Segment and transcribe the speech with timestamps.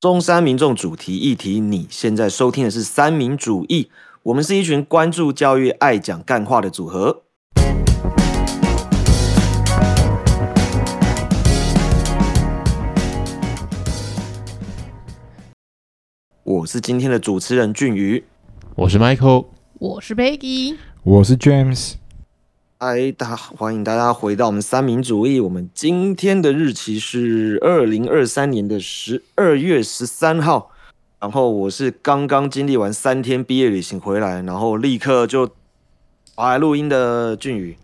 [0.00, 3.90] 中山民众主题议题，你现在收听的是三民主义。
[4.22, 7.24] 我们是一群关注教育、爱讲干话的组合。
[16.44, 18.22] 我是今天的主持人俊宇。
[18.76, 19.46] 我是 Michael，
[19.80, 21.94] 我是 Peggy，我是 James，
[22.80, 25.40] 嗨，大家欢迎大家回到我们三民主义。
[25.40, 30.70] 我们今天的日期是二零二三年的十二月十三号。
[31.18, 35.44] 然后我是刚刚经历完三天毕业旅行回来，然后立刻就
[36.36, 37.76] 跑来录音的俊宇，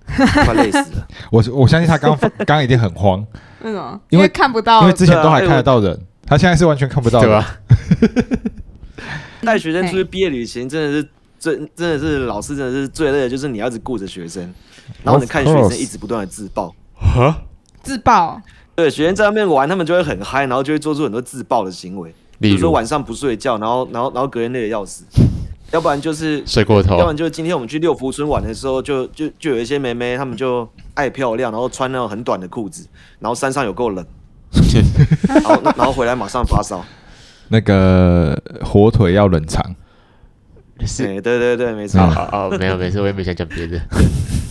[0.44, 1.08] 快累死了。
[1.32, 3.18] 我我相信他刚刚刚一定很慌，
[3.62, 4.00] 为什么？
[4.10, 7.18] 因为看不到，因为之前都还看得到人，他现在是完全看不到。
[7.20, 7.58] 对吧？
[9.42, 11.08] 带学生出去毕业旅行，真的是
[11.40, 14.54] 最真的是老师真的是最累的，就是你要一直顾着学生，
[15.02, 16.74] 然后你看学生一直不断的自爆。
[17.82, 18.40] 自爆，
[18.74, 22.54] 对，学生在外面玩，他们就会很嗨，然后就会做出很多自爆的行为，比如？
[22.54, 25.04] 如说晚上不睡觉，然后然后然后隔天累得要死，
[25.70, 26.96] 要不然就是 睡过头。
[26.96, 32.86] 要不，然就是今天我们去六福村玩的时候，就就就有一些妹妹，她们就爱漂亮，然后穿那种很短的裤子，
[33.20, 34.04] 然后山上有够冷，
[35.28, 36.84] 然后然后回来马上发烧。
[37.48, 39.62] 那个火腿要冷藏，
[40.86, 42.00] 是对对对对，没错。
[42.00, 43.78] 哦哦哦，没有没事，我也没想讲别的。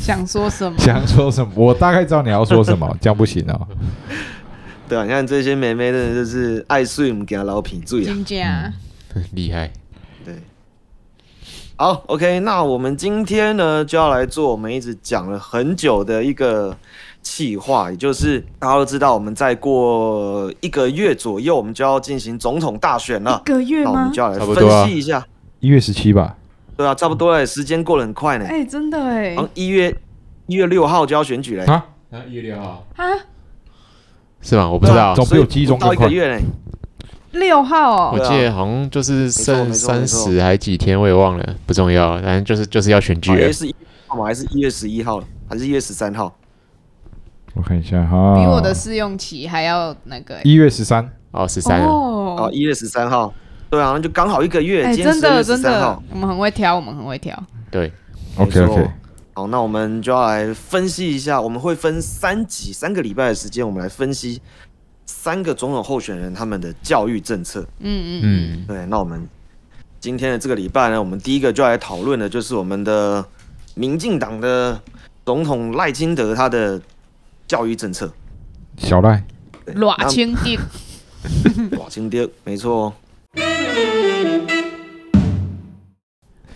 [0.03, 0.77] 想说什么？
[0.77, 1.51] 想说什么？
[1.55, 3.67] 我大概知道你要说什么， 这样不行哦。
[4.89, 8.13] 对啊，你看这些妹妹真的就是爱睡，我们给她老品醉啊。
[8.13, 8.71] 金价，
[9.31, 9.71] 厉害，
[10.25, 10.35] 对，
[11.77, 16.75] 好，OK，那我们今天呢就要来做我们一直讲了很久的一个
[17.21, 23.49] 企划，也就是大家都知道，我们再过一个月左右，我们就要进行总统大选了一。
[23.49, 24.11] 个月吗那我们？
[24.11, 25.25] 就要来差不多啊分析一下。
[25.61, 26.35] 一月十七吧，
[26.75, 28.45] 对啊，差不多了，时间过得很快呢。
[28.47, 29.95] 哎，真的哎好像一月
[30.47, 31.85] 一月六号就要选举嘞，啊，
[32.27, 33.05] 一月六号啊，
[34.41, 34.69] 是吗？
[34.69, 36.07] 我不知道，总比有记忆中更快。
[36.07, 36.41] 一个月嘞。
[37.31, 43.51] 六号哦，我记得好像就是剩三十还几天，我也忘了，不重要，反正就是就是要选举。
[43.51, 44.25] 是一号吗？
[44.25, 45.19] 还是一月十一号？
[45.49, 46.31] 还是一月十三号？
[47.55, 53.33] 我看一下哈，比我的试用期还要那个哎一月十三，哦，十三哦，一月十三号。
[53.73, 54.83] 对啊，那就刚好一个月。
[54.83, 57.35] 哎，今天12月真的真的号。，我们很会挑，我们很会挑。
[57.71, 57.91] 对
[58.37, 58.87] ，OK OK，
[59.33, 64.39] 好，那我们就要来分析一下，我们会分三集，三个礼拜的时间，我们来分析
[65.07, 67.61] 三个总统候选人他们的教育政策。
[67.79, 69.27] 嗯嗯嗯，对，那我们
[69.99, 73.25] 今天的这个礼拜呢，我们第一个就来讨论的就是我们的
[73.73, 74.79] 民进党的
[75.25, 76.79] 总统赖清德他的
[77.47, 78.13] 教育政策。
[78.77, 79.23] 小赖，
[79.65, 80.59] 对嗯，偌清德，
[81.75, 82.93] 赖，清德，没错哦。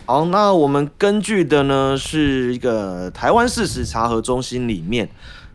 [0.05, 5.09] 好，那我们根据的呢是一个台湾事实查核中心里面，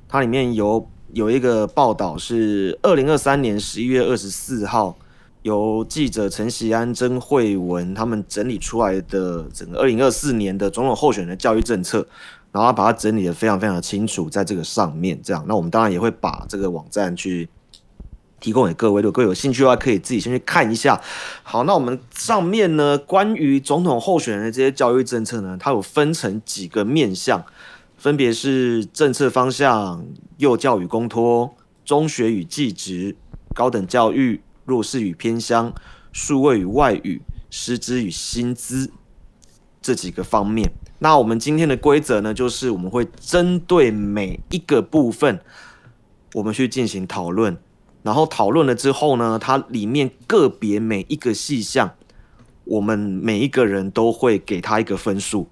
[0.07, 4.95] 它里面有有一个报道是二零二三年十一月二十四号，
[5.41, 12.07] 由记者陈锡安、曾慧文他们整理出来的整个二零二四年的总统候选人教育政策，
[12.53, 17.49] 然后把它整理的非常非常的清楚，在这个上面这样，那我们当然也会把这个网站去
[18.43, 21.01] 提供给各位，如果各位有兴趣的话，可以自己先去看一下。
[21.45, 27.43] 好，那我们上面呢，关于总统候选人的这些教育政策呢，它有分成几个面向，
[27.97, 30.05] 分别是政策方向、
[30.39, 31.55] 幼教与公托、
[31.85, 33.17] 中学与技职、
[33.55, 35.73] 高等教育、弱势与偏乡、
[36.11, 38.91] 数位与外语、师资与薪资
[39.81, 40.73] 这几个方面。
[40.99, 45.41] 那我们今天的规则呢，就是我们会针对每一个部分，
[46.35, 47.57] 我们去进行讨论。
[48.03, 51.93] 然后讨论了之后呢，它里面个别每一个细项，
[52.65, 55.49] 我们每一个人都会给他一个分数，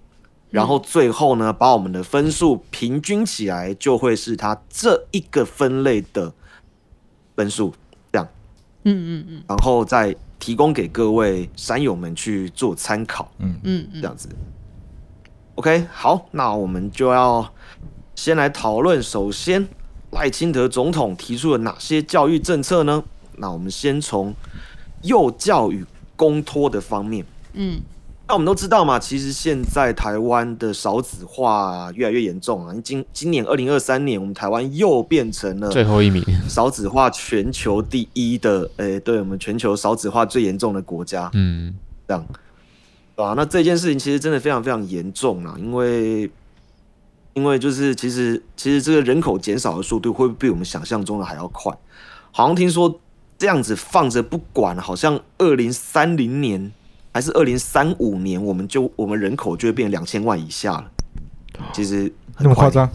[0.50, 6.32] 然后最后呢，把我们的分数平均起来，就会是他这一个分类的
[7.36, 7.72] 分数，
[8.12, 8.28] 这样，
[8.84, 13.30] 嗯嗯嗯然后再提供给各位山友们去做参考。
[13.38, 14.28] 嗯嗯，这样子。
[15.56, 17.52] OK，好，那我们就要
[18.14, 19.02] 先来讨论。
[19.02, 19.68] 首先，
[20.12, 23.02] 赖清德总统提出了哪些教育政策呢？
[23.36, 24.34] 那我们先从
[25.02, 25.84] 幼教与
[26.16, 27.24] 公托的方面。
[27.54, 27.80] 嗯
[28.28, 32.72] 那我们都知道嘛，其实现在台湾的少子化越来越严重啊。
[32.84, 41.28] 今今年二零二三年，我们台湾又变成了最后一名，少子化全球第一的，诶、对我们全球少子化最严重的国家。
[41.32, 41.74] 嗯，
[42.06, 42.24] 这样，
[43.16, 46.30] 对吧、那这件事情其实真的非常非常严重啊，因为
[47.34, 51.72] 因为就是其实其实这个人口减少的速度会比我们想象中的还要快，
[52.32, 53.00] 好像听说
[53.38, 56.70] 这样子放着不管，好像二零三零年
[57.12, 60.90] 还是二零三五年，我们就我们人口就会变两千万以下了。
[61.72, 62.90] 其实很那么夸张？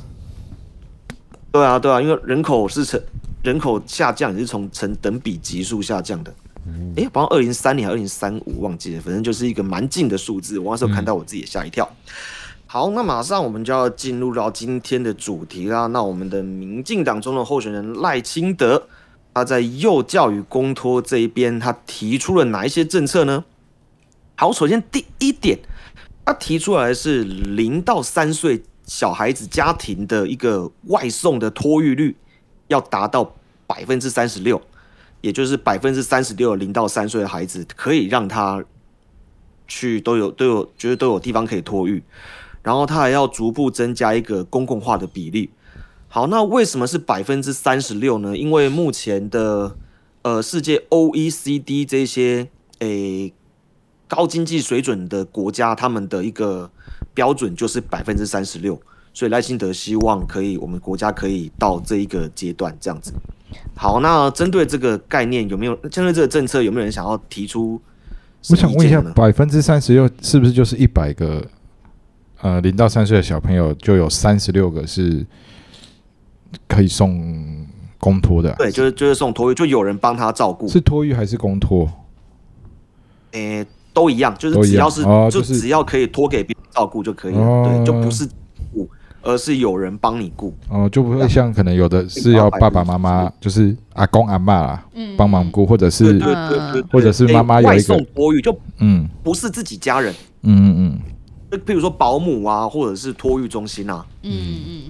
[1.51, 3.01] 对啊，对啊，因为人口是成
[3.41, 6.33] 人口下降也是从成等比级数下降的，
[6.97, 10.59] 哎、好像二零三年还二零三五忘记了，反正就是一个蛮近的数字。
[10.59, 11.89] 我那时候看到我自己也吓一跳。
[12.75, 15.88] 好，那马上我们就要进入到今天的主题啦。
[15.88, 18.89] 那我们的民进党中的候选人赖清德，
[19.33, 23.45] 他在幼教与公托这一边，他提出了哪一些政策呢？
[24.36, 25.57] 好，首先第一点，
[26.25, 32.18] 他提出来是零到三岁小孩子家庭的一个外送的托育率
[32.68, 33.33] 要达到
[33.66, 34.62] 百分之三十六，
[35.21, 38.62] 也就是百分之三十六零到三岁的孩子可以让他
[39.66, 42.04] 去都有都有，就是都有地方可以托育。
[42.65, 45.51] 然后他还要逐步增加一个公共化的比例。
[46.07, 48.35] 好，那为什么是百分之三十六呢？
[48.35, 49.75] 因为目前的
[50.23, 52.47] 呃世界 OECD 这些
[52.79, 53.31] 诶
[54.07, 56.71] 高经济水准的国家，他们的一个
[57.13, 58.81] 标准就是百分之三十六。
[59.13, 63.13] 所以赖清德希望可以，我们国家可以到这一个阶段这样子。
[63.75, 67.79] 好，那针对这个概念，有没有针对这个政策，有没有人想要提出
[68.50, 71.45] 我想问一下，百分之三十六是不是就是一百个
[72.41, 75.25] 呃零到三岁的小朋友就有三十六个是
[76.67, 77.65] 可以送
[77.99, 80.67] 公托的啊、对，就是就是送托育，就有人帮他照顾。
[80.67, 81.89] 是托育还是公托？
[83.31, 88.27] 诶、都一样，就是只要是、就哦就是只要可以托给别人照顾就可以了，哦对，就不是
[88.73, 88.87] 顾，
[89.21, 90.53] 而是有人帮你顾。
[90.69, 99.09] 哦，就不会像可能有的是要爸爸妈妈，就是阿公阿妈啦嗯帮忙顾，或者对是对对对对，或者是妈妈诶外有一个送托育，就嗯。
[99.23, 101.14] 不是自己家人，嗯嗯就
[101.57, 104.81] 譬如说保姆啊，或者是托育中心啊，嗯嗯，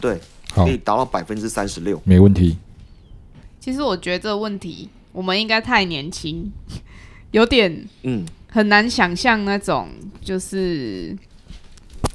[0.00, 0.18] 对，
[0.52, 2.00] 好可以达到百分之三十六。
[2.04, 2.56] 没问题。
[3.60, 6.50] 其实我觉得这个问题我们应该太年轻，
[7.32, 9.88] 有点嗯，很难想象那种
[10.22, 11.16] 就是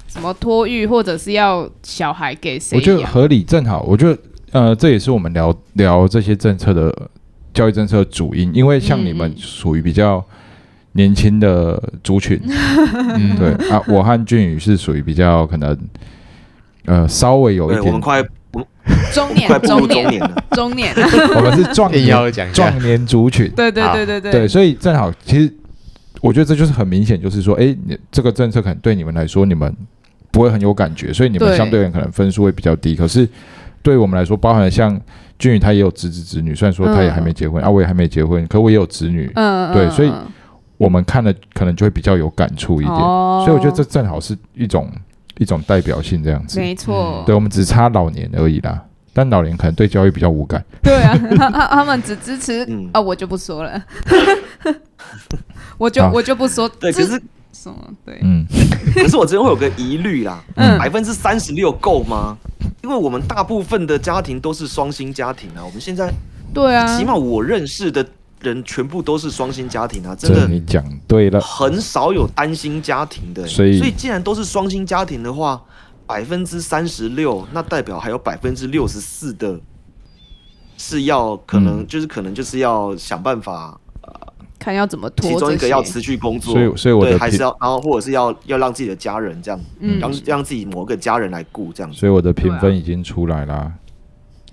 [0.07, 3.11] 什么托育或者是要小孩给谁我觉得养。
[3.11, 3.81] 合理，正好。
[3.83, 4.17] 我觉得
[4.51, 7.09] 呃，这也是我们聊聊这些政策的
[7.53, 10.25] 教育政策的主因，因为像你们属于比较
[10.93, 12.39] 年轻的族群，
[13.15, 15.77] 嗯，对啊，我和俊宇是属于比较可能
[16.85, 18.23] 呃稍微有一对，我点们，快
[19.13, 20.43] 中年 快步入中年中年了。
[20.51, 20.93] 中年，
[21.35, 22.69] 我们是壮硬年讲一下。
[22.69, 24.31] 壮，年族群，对对好对对对。
[24.31, 25.53] 对，所以正好，其实
[26.19, 29.73] 我觉得这就是很明显，就是说，哎，你这个政策可能对你们来说，你们
[30.31, 32.95] 不会很有感觉，所以你们对相对而言可能分数会比较低。
[32.95, 33.27] 可是
[33.81, 34.99] 对我们来说，包含了像
[35.39, 40.27] 俊宇他也有侄子侄女，虽然说他也还没结婚，啊，我也还没结婚，可我也有侄女，嗯，嗯对所以嗯
[40.81, 42.95] 我们看了可能就会比较有感触一点。
[42.95, 43.43] 哦。
[43.45, 44.91] 所以我觉得这正好是一种
[45.37, 46.59] 一种代表性这样子。
[46.59, 48.83] 没错，对，我们只差老年而已啦，
[49.13, 50.63] 但老年可能对教育比较无感。
[50.81, 52.89] 对啊， 他他他们只支持嗯。
[52.93, 53.83] 啊，我就不说了，
[55.77, 56.11] 我就好。
[56.11, 57.21] 我就不说，对，可支是
[57.53, 58.45] 什么对，嗯，
[58.93, 60.77] 可是我这边会有个疑虑啦，嗯。
[60.79, 62.37] 百分之三十六够吗？
[62.83, 66.11] 因为我们大部分的家庭都是双薪家庭啊，我们现在
[66.53, 68.03] 对啊，起码我认识的
[68.41, 71.39] 人全部都是双薪家庭啊，真的你讲对了。
[71.41, 75.61] 很少有单薪家庭的欸、所以所以既然都是双薪家庭的话，
[76.05, 79.59] 百分之三十六，那代表还有百分之六十四的，
[80.77, 83.79] 是要可能、嗯就是可能就是要想办法，
[84.59, 91.93] 看要怎么拖其中一，个要辞去工作，所以所以我的对还是要然后或者是要要让自己的家人这样，嗯让让自己某个家人来顾这样。
[91.93, 93.71] 所以我的评分已经出来啦。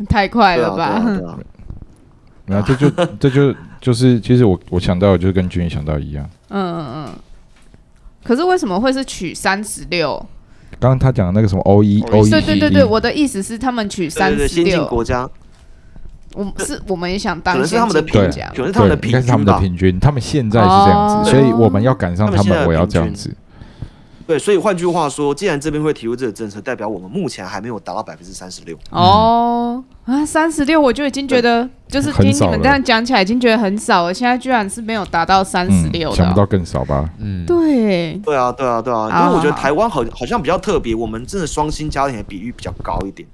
[0.08, 0.84] 太快对啊，对了吧？
[0.84, 1.38] 啊，对啊。
[2.46, 6.28] 然后这就 这就就是，其实我我想到的就是跟君宇想到一样。
[6.50, 7.08] 嗯嗯嗯。
[8.24, 10.14] 可是为什么会是取三十六？
[10.78, 15.28] 刚刚他讲的那个什么 O E O E，对对对对，我的意思是他们取对三十六，国家
[16.34, 19.58] 我们是我们也想当可能是他们的先进国对家可能是他们的对，应该平是他们的。
[19.58, 23.34] 平均，他们现在是这样哦子，所以我们要赶上他们，我要这样子。
[24.28, 28.76] 对，所以换句话说，既然这边会提出这个政策，代表我们目前还没有达到百分之三十六。
[28.90, 37.08] 哦啊，三十六我就已经觉得，就是听你们这样讲起来已经觉得很少了，现在居然是没有达到三十六想不到更少吧？
[37.18, 43.26] 嗯，对，对啊，对啊，对啊，因为我觉得台湾好好像比较特别，我们真的双薪家庭的比率比较高一点。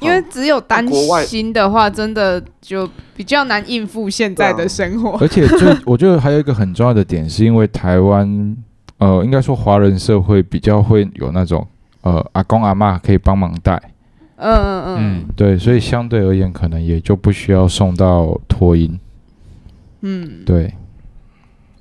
[0.00, 0.84] 因为只有单
[1.24, 5.16] 薪的话，真的就比较难应付现在的生活。
[5.20, 8.56] 而且就 我觉得还有一个很重要的点，是因为台湾
[9.04, 11.66] 呃，应该说华人社会比较会有那种
[12.00, 13.74] 呃阿公阿妈可以帮忙带，
[14.36, 14.96] 嗯嗯嗯。
[14.98, 18.98] 嗯，对，所以相对而言可能也就不需要送到托婴。
[20.00, 20.72] 嗯，对，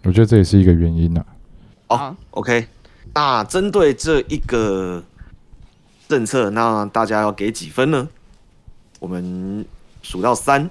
[0.04, 1.24] 我觉得这也是一个原因呐、
[1.88, 2.68] 好好，OK，
[3.14, 5.02] 那针对这一个
[6.10, 8.06] 政策，那大家要给几分呢？
[9.00, 9.66] 我们
[10.02, 10.70] 数到三，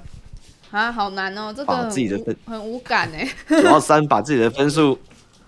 [0.70, 3.26] 啊，好难哦，这个把自己的分很无感哎。
[3.48, 4.98] 数到三，把自己的分数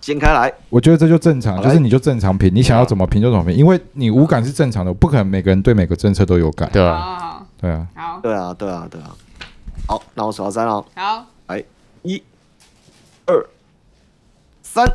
[0.05, 0.53] 掀开来。
[0.69, 6.69] 我觉得这就正常，就是你就正常评，你想要怎么评就怎么评，因为你无感是正常的，不可能每个人对每个政策都有感。
[6.71, 8.19] 对啊，好对啊，好。
[8.21, 9.15] 对啊，对啊，对啊。
[9.87, 10.85] 好，那我数到三了。
[10.93, 11.63] 好，来，
[12.03, 12.21] 一、
[13.25, 13.47] 二、
[14.61, 14.85] 三，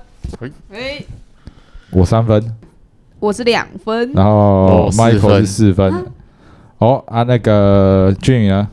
[0.70, 1.02] 哎，
[1.90, 2.56] 我三分，
[3.18, 6.06] 我是两分，然后 Michael 是四分。
[6.78, 8.68] 哦啊，那个俊宇呢？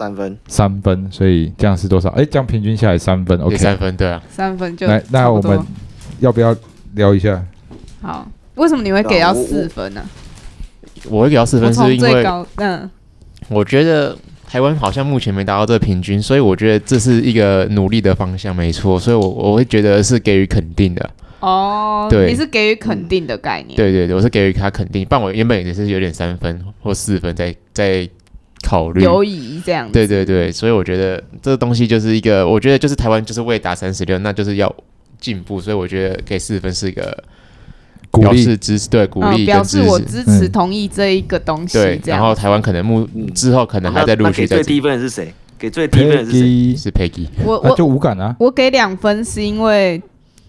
[0.00, 0.38] 三分。
[0.48, 2.08] 三分，所以这样是多少？
[2.10, 3.38] 哎，这样平均下来三分。
[3.38, 5.66] 第 OK，三分，对啊，三分就来，那差不多我们
[6.20, 6.56] 要不要
[6.94, 7.44] 聊一下？
[8.00, 8.26] 好。
[8.56, 10.02] 为什么你会给到四分呢？
[11.08, 12.90] 我会给到四分，是因为最高，嗯，
[13.48, 14.16] 我觉得
[14.46, 18.98] 台湾好像目前没达到这个平均，所以我觉得这是一个努力的方向，没错。
[18.98, 21.10] 所以我我会觉得是给予肯定的。
[21.40, 28.06] 哦，对你是给予肯定的概念，对对对，我是给予他肯定，不然我原本也是有点三分或四分在在
[28.70, 29.02] 考虑。
[29.02, 34.72] 犹疑这样子，对对对，所以我觉得这个东西就是一个，我觉得就是台湾就是未达三十六，那就是要
[35.18, 37.02] 进步，所以我觉得给四分是一个
[38.12, 38.44] 表鼓励。
[38.44, 43.26] 示支持，对鼓嗯，励表示我支持嗯同意这一个东西，对，然后台湾可能目嗯。
[43.34, 45.34] 之后可能还在陆那续在给最低分的是谁？
[45.58, 48.36] 给最低分的是谁？Peggy，是 Peggy，那我我就无感啊。
[48.38, 50.00] 我给两分是因为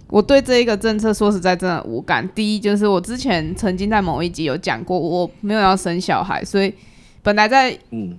[0.10, 2.28] 我对这一个政策说实在真的无感。
[2.36, 6.74] 第一就是我之前曾经在某一集有讲过，我没有要生小孩，所以
[7.24, 8.18] 本来在嗯，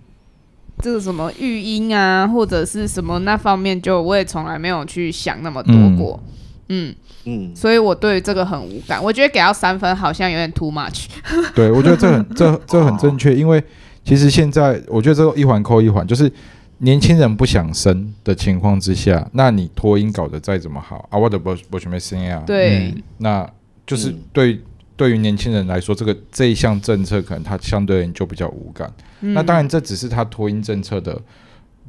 [0.79, 6.23] 这个什么育婴啊或者是什么那方面，就我也从来没有去想那么多过。
[6.69, 6.95] 嗯
[7.25, 9.03] 嗯，所以我对这个很无感。
[9.03, 11.07] 我觉得给到三分好像有点 too much。
[11.55, 13.63] 对，我觉得这很这这很正确，因为
[14.05, 16.33] 其实现在我觉得这个一环扣一环，就是
[16.79, 23.49] 年轻人不想生的情况之下，那你脱音搞得再怎么好啊，我的不不准备生啊，对，嗯那
[23.87, 24.61] 就是嗯对
[25.03, 28.89] 对于年轻人来说，这个这一项政策可能他相对而言就比较无感。
[29.21, 31.21] 嗯那当然，这只是他脱音政策的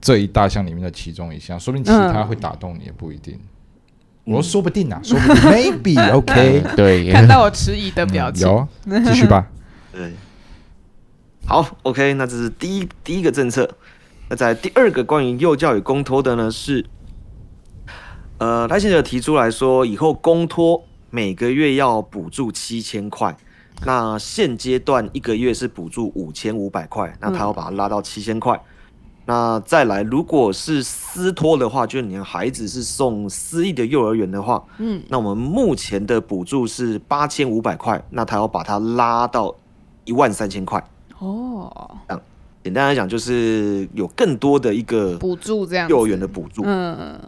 [0.02, 3.40] 这一大项里面的其中一项，说不定其他会打动你也不一定。
[4.24, 8.48] 我说说不定啊，说不定，maybe OK，嗯对，看到我迟疑的表情。
[8.88, 9.48] 嗯有， 继续吧。
[9.92, 10.12] 对。
[11.46, 13.70] 好，OK，那这是第一第一个政策。
[14.28, 16.84] 那在第二个关于幼教与公托的呢是，
[18.40, 20.84] 呃，赖清德提出来说，以后公托
[21.16, 23.38] 每个月要补助七千块，
[23.86, 28.60] 那现阶段一个月是补助五千五百块，那他要把它拉到七千块。
[29.28, 39.54] 那再来，如果是私托的话，就是你的孩子是送私立的幼儿园的话，嗯，那我们目前的补助是八千五百块，那他要把它拉到
[40.06, 40.84] 一万三千块。
[41.20, 41.96] 哦，
[42.64, 45.88] 简单来讲，就是有更多的一个补助这样。
[45.88, 46.64] 幼儿园的补助。
[46.66, 47.20] 嗯，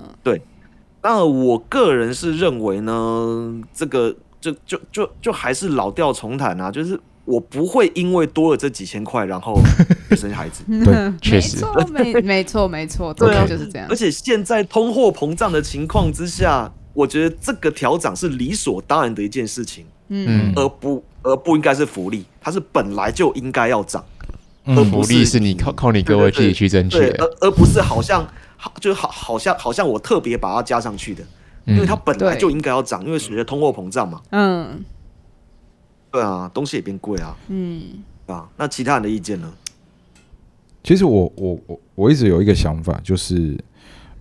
[1.05, 9.55] 那我个人是认为呢，这个就就就就还是老调重弹啊，就是我不会因为多了这几千块，然后
[10.17, 10.63] 生孩子。
[10.83, 13.95] 对确实没错，没没错，没错，对啊就是这样而。
[13.95, 24.03] 且现在通货膨胀的情况之下，我觉得这个调涨是理所当然的一件事情，嗯，而不而不应该是福利，它是本来就应该要涨。
[24.65, 31.23] 而福利是你靠靠你各位自己去争取，的，而而不是好像好就是好好像好像我特别把它加上去的，
[31.65, 34.83] 因为它嗯，本来就应该要涨，因为随着通货膨胀嘛，嗯。
[36.11, 38.03] 对啊，东西也变贵啊，嗯。
[38.27, 38.47] 啊。
[38.55, 39.51] 那其他人的意见呢？
[40.81, 43.57] 其实我我我我一直有一个想法，就是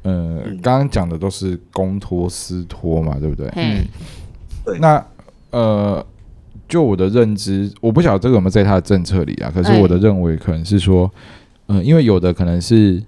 [0.03, 0.59] 呃，嗯。
[0.61, 3.49] 刚刚讲的都是公托私托嘛，对不对？
[3.55, 3.85] 嗯，
[4.65, 4.79] 对。
[4.81, 5.07] 那
[5.51, 6.05] 呃，
[6.69, 9.53] 就我的认知，我不晓得这个有没有在他的政策里啊。
[9.55, 9.81] 可是哎。
[9.81, 11.09] 我的认为可能是说，
[11.69, 13.01] 嗯、因为有的可能是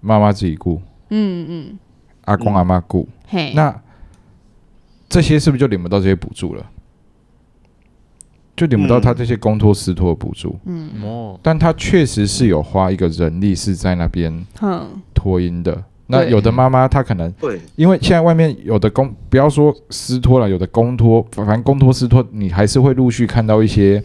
[0.00, 0.80] 妈妈自己顾，
[1.10, 1.78] 嗯嗯，
[2.24, 3.74] 阿公阿妈顾，嘿，那
[5.08, 6.64] 这些是不是就领不到这些补助了？
[8.56, 10.90] 就领不到他这些公托私托的补助，嗯。
[11.02, 15.82] 哦，但他确实是有花一个人力是在那边哼，托婴的。
[16.12, 24.02] 那有的妈妈她可能对，因为现在外面有的公，不要说私托了，有的公托，反正公托私托，你还是会陆续看到一些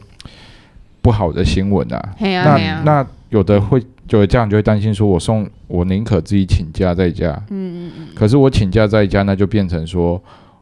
[1.02, 2.16] 不好的新闻啊。
[2.20, 10.22] 那那有的会，有的家长就会担心说，我送我宁可自己请假在家，嗯嗯嗯，可是我请假在家，那就变成说，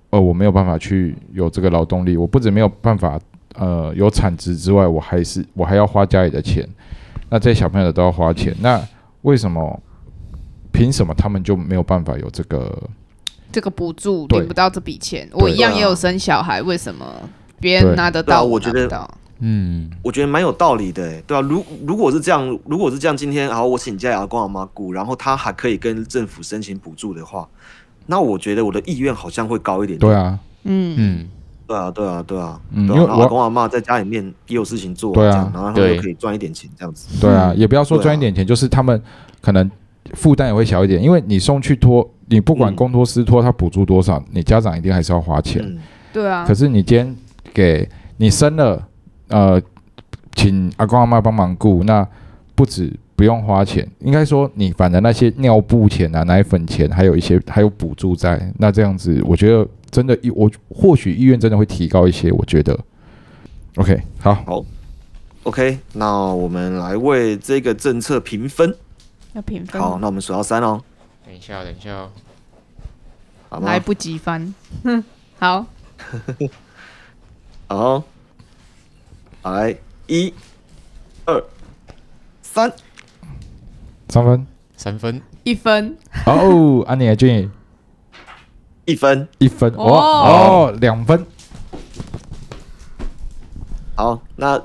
[0.09, 3.19] 呃，我没有办法去有这个劳动力，我不止没有办法，
[3.55, 6.67] 呃，有产值之外，我还是我还要花家里的钱，
[7.29, 8.81] 那这些小朋友都要花钱，那
[9.21, 9.81] 为什么？
[10.75, 12.75] 凭什么他们就没有办法有这个？
[13.51, 17.05] 这个补助对领不到这笔钱，我一样也有生小孩，为什么
[17.59, 19.17] 别人拿得到，我觉得拿不到？
[19.45, 21.41] 嗯，我觉得蛮有道理的，欸对啊。
[21.41, 27.45] 如如果是这样，如果是这样，今天好，我请假阿公阿妈顾，然后他还可以跟政府申请补助的话，
[28.05, 29.99] 那我觉得我的意愿好像会高一点。
[29.99, 30.95] 对，啊，嗯。
[30.97, 31.27] 嗯，
[31.67, 35.95] 对啊，对啊，对啊，嗯因为阿公阿妈在家里面也有事情做，对啊然后他们对。
[35.97, 37.19] 就可以赚一点钱，这样子。
[37.19, 39.01] 对啊，也不要说赚一点钱，就是他们
[39.41, 39.69] 可能
[40.13, 42.75] 负担也会小一点，因为你送去托，你不管嗯。
[42.75, 45.61] 公托私托，他补助多少，你家长一定还是要花钱。
[45.65, 45.79] 嗯，
[46.13, 46.45] 对啊。
[46.45, 47.15] 可，是你今天
[47.53, 48.85] 给你生了，
[49.29, 49.61] 呃，
[50.35, 52.07] 请阿公阿妈帮忙顾，那
[52.55, 62.77] 不止不不用花钱，应该说你反正那些尿布钱啊、奶粉钱，还有一些还有补助在，那这样子，我觉得真的，我或许意愿真的会提高一些，我觉得。
[63.77, 64.65] OK，好，好
[65.43, 68.75] OK，那我们来为这个政策评分。
[69.31, 70.81] 要评分好，那我们数到三哦，
[71.25, 72.09] 等一下，等一下哦，
[73.47, 73.79] 好来？
[73.79, 74.53] 不及翻。
[74.83, 75.01] 哼，
[75.39, 75.65] 好，
[77.67, 78.03] 好，
[79.43, 79.75] 来，
[80.07, 80.33] 一、
[81.25, 81.43] 二、
[82.41, 82.71] 三，
[84.09, 84.47] 三分。
[84.75, 85.95] 三分，一分。
[86.25, 87.49] 哦，安妮还俊
[88.83, 89.25] 一分。
[89.37, 91.25] 一分，哦哇哦，两分。
[93.95, 94.61] 好，那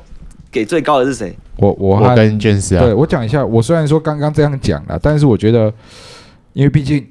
[0.50, 1.36] 给最高的是谁？
[1.56, 5.72] 我我和我跟卷斯啊对，我讲一下，我虽然说刚刚这样讲了，但是我觉得，
[6.52, 7.06] 因为毕竟，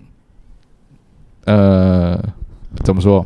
[1.45, 2.21] 呃，
[2.83, 3.25] 怎么说？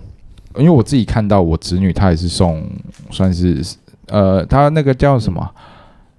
[0.57, 2.63] 因为我自己看到我侄女，她也是送，
[3.09, 3.63] 算是
[4.11, 5.49] 呃，他那个叫什么？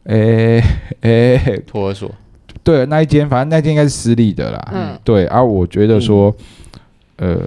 [0.04, 0.60] 诶
[1.02, 2.10] 诶，托儿所，
[2.64, 4.68] 对，那一间，反正那间应该是私立的啦。
[4.72, 6.34] 嗯对啊，我觉得说，
[7.18, 7.38] 呃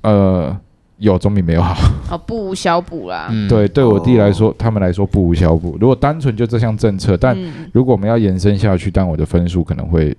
[0.00, 0.56] 呃，
[0.96, 1.76] 有总比没有好。
[2.10, 3.28] 哦，不无小补啦。
[3.30, 5.76] 嗯，对，对我弟来说，他们来说不无小补。
[5.78, 10.16] 如果单纯就这项政策，但嗯如果我们要延伸下去，但我的分数可能会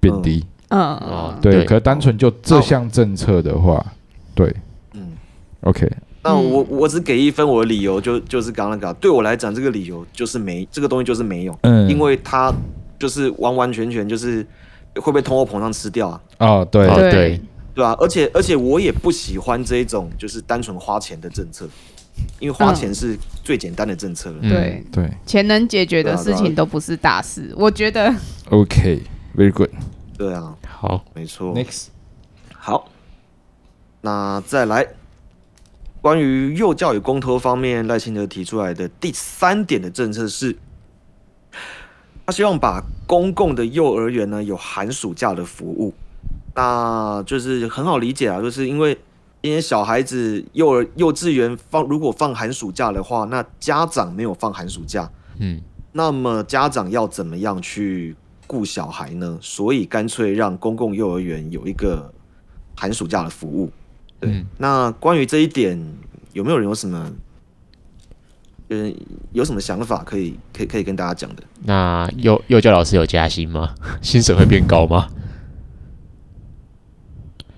[0.00, 0.44] 变低。
[0.70, 3.84] 嗯哦嗯，对，对可是单纯就这项政策的话，
[4.34, 4.52] 对
[4.94, 5.12] 嗯
[5.62, 5.90] ，，OK，
[6.22, 12.52] 那嗯我我只给一分，我的理由就就是刚刚那个啊，对我来讲，这个理由就是没这个东西就是没用，嗯，因为它
[12.98, 14.44] 就是完完全全就是
[14.96, 17.40] 会被通货膨胀吃掉啊，哦，对，对哦对，
[17.74, 21.68] 对吧、而且而且我也不喜欢这一种就是单纯花钱的政策，
[22.40, 24.36] 因为花钱是最简单的政策了。
[24.40, 27.54] 嗯对，对钱能解决的事情都不是大事。
[27.56, 28.12] 我觉得
[28.50, 29.70] ，OK，very good。
[30.16, 31.54] 对啊，好，没错。
[31.54, 31.86] Next，
[32.52, 32.88] 好，
[34.00, 34.84] 那再来，
[36.00, 40.56] 关于幼教与公托方面，赖清德提出来的第三点的政策是，
[42.24, 45.92] 他希望把公共的幼儿园呢有寒暑假的服务，
[46.54, 48.96] 那就是很好理解啊，就是因为
[49.40, 55.60] 因为小孩子幼儿幼稚园放如果放寒暑假的话，那家长没有放寒暑假，嗯，
[55.92, 58.14] 那么家长要怎么样去
[58.46, 59.36] 顾小孩呢？
[59.42, 62.12] 所以干脆让公共幼儿园有一个
[62.76, 63.70] 寒暑假的服务。
[64.20, 65.78] 对，嗯那关于这一点，
[66.32, 67.10] 有没有人有什么，
[68.68, 68.94] 嗯，
[69.32, 71.42] 有什么想法可以可以可以跟大家讲的？
[71.64, 73.74] 那幼幼教老师有加薪吗？
[74.02, 75.08] 薪水会变高吗？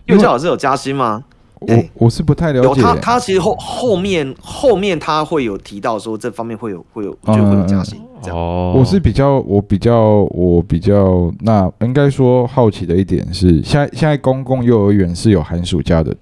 [0.07, 1.25] 幼教老师有加薪吗？
[1.61, 8.37] 我哎我是不太了解，有他，他其实后后面后面他会有提到说这方面会有会有就会有加薪这样。
[8.39, 16.17] 哦，我是比较，我比较，我比较，那应该说好奇的一点是，现在现在公共幼儿园是有寒暑假的，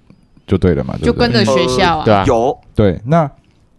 [0.49, 2.59] 就对了嘛，就跟着学校啊，对啊，有。
[2.73, 3.29] 对，那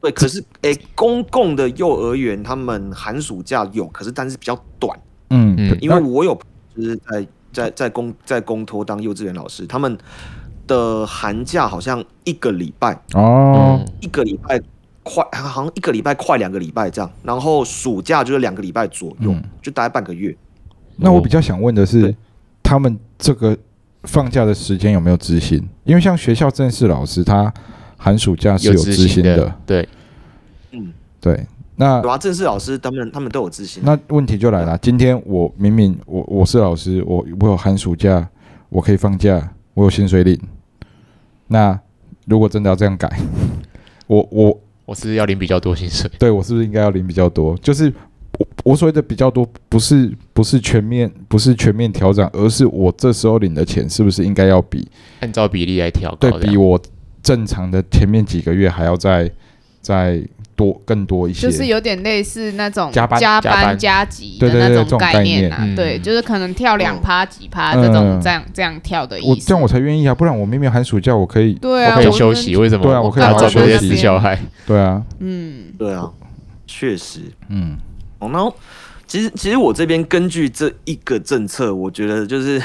[0.00, 4.96] 对，可是诶、公共的幼儿园他们寒暑假有，可是但是比较短。
[5.30, 5.76] 嗯，嗯。
[5.80, 6.32] 因为我有
[6.76, 9.98] 就是在在在公在公托当幼稚园老师，他们
[10.68, 13.80] 的寒假好像一个礼拜，哦。
[13.80, 14.60] 嗯，一个礼拜
[15.02, 19.42] 快，好像一个礼拜快两个礼拜这样，然后暑假就是两个礼拜左右，嗯。
[19.60, 20.34] 就大概半个月。
[20.96, 22.16] 那我比较想问的是对，
[22.62, 23.58] 他们这个
[24.04, 25.62] 放假的时间有没有执行？
[25.84, 27.52] 因为像学校正式老师，他
[27.96, 29.88] 寒暑假是有执行的的，，对，
[30.72, 31.46] 嗯，对。
[31.76, 33.82] 那对啊，正式老师他们他们都有执行。
[33.82, 38.28] 那问题就来了，今天我明明我我是老师，我我有寒暑假，
[38.68, 40.38] 我可以放假，我有薪水领。
[41.46, 41.80] 那
[42.26, 43.10] 如果真的要这样改，
[44.06, 47.56] 我我我是要领比较多薪水，对我是不是应该要领比较多？
[47.58, 47.90] 就是
[48.40, 54.88] 我我所谓的比较多，不是不是全面不是全面调整，而是我这时候领的钱是不是应该要比
[55.20, 56.80] 按照比例来调对比我
[57.22, 59.30] 正常的前面几个月还要再
[59.82, 60.22] 再
[60.56, 61.48] 多更多一些？
[61.48, 63.78] 就是有点类似那种加班加加班。
[63.78, 65.62] 加急的那种概概念啊。
[65.62, 69.28] 念，对，嗯就是可能跳两趴几趴嗯这种这样这样跳的意思。
[69.28, 69.60] 我这样。
[69.60, 72.84] 我才愿意啊，不然我明明寒暑假我可以对啊，我可以休息，为什么？
[72.84, 73.96] 对啊我可以要好好照顾这些休息。
[73.96, 76.10] 小孩，对啊，嗯，对啊，
[76.66, 77.20] 确实。
[77.48, 77.72] 嗯。
[77.72, 77.89] 哦，
[78.28, 78.54] 然后
[79.06, 82.62] 其实其实我这边根据这一个政策，我觉得就是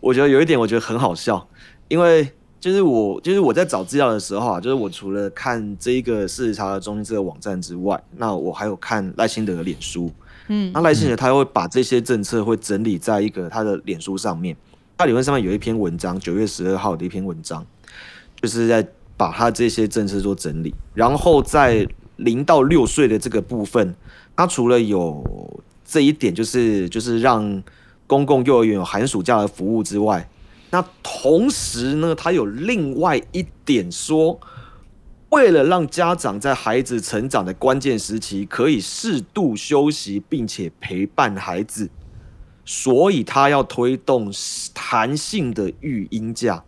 [0.00, 1.46] 我觉得有一点我觉得很好笑，
[1.88, 10.10] 因为就是我就是我在找资料的时候啊，就是我除了看这一个事实查核中心这个网站之外，那我还有看赖清德的脸书，
[10.46, 10.70] 嗯。
[10.72, 14.56] 那赖清德他会把这些政策会整理在一个他的脸书上面，
[14.96, 17.66] 他理论上面有一篇文章，九月十二号的一篇文章，
[18.40, 23.94] 就是在把他这些政策做整理，然后在零到六岁的这个部分，
[24.36, 25.22] 他除了有
[25.84, 27.62] 这一点，就是就是让
[28.06, 30.28] 公共幼儿园有寒暑假的服务之外，
[30.70, 34.40] 那同时呢，他有另外一点说，
[35.28, 41.88] 为了让家长在孩子成长的关键时期可以适度休息，并且陪伴孩子，
[42.64, 44.32] 所以他要推动
[44.74, 46.64] 弹性的育婴假。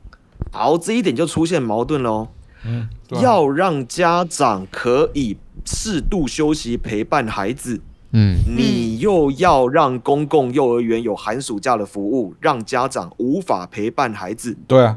[0.53, 2.29] 好，这一点就出现矛盾喽。
[2.66, 2.88] 嗯，
[3.22, 7.81] 要让家长可以适度休息陪伴孩子，
[8.12, 8.37] 嗯。
[8.57, 14.57] 你又要让公共幼儿园有寒暑假的服务，让家长无法陪伴孩子。
[14.66, 14.96] 对啊，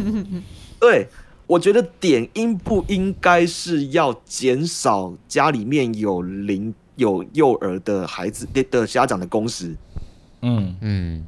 [0.80, 1.06] 对，
[1.46, 9.76] 我觉得点应不应该是要减少家里面有零有幼儿的孩子的的家长的工时，
[10.42, 11.26] 嗯，嗯，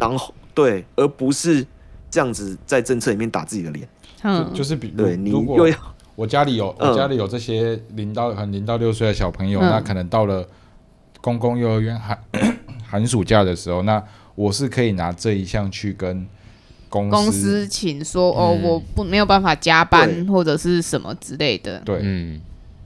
[0.00, 1.66] 然后对，而不是
[2.10, 3.86] 这样子在政策里面打自己的脸。
[4.26, 5.76] 嗯，就就是比如对你如果又要
[6.16, 6.90] 我家里有嗯。
[6.90, 9.70] 我家里有这些零到很零到六岁的小朋友，嗯。
[9.70, 10.46] 那可能到了
[11.20, 12.18] 公共幼儿园寒
[12.84, 14.02] 寒暑假的时候，那
[14.34, 16.26] 我是可以拿这一项去跟
[16.88, 18.62] 公公司请说哦，嗯。
[18.62, 21.80] 我不没有办法加班或者是什么之类的。
[21.84, 22.40] 对，嗯，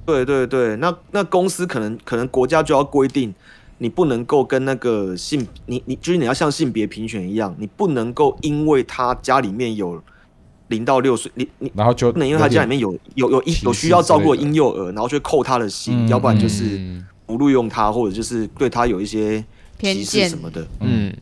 [0.04, 3.32] 对对对，那那公司可能可能国家就要规定，
[3.78, 10.02] 你不能够跟那个性你你就是你要像性别平权一样，你不能够因为他家里面有
[10.70, 19.44] 零到六岁，你你然后就不能因为他家里面有有有一有需要照顾婴幼儿，然后去扣他的薪，嗯要不然就是嗯不录用他，或者就是对他有一些
[19.78, 20.66] 偏歧视见什么的。
[20.80, 21.14] 嗯，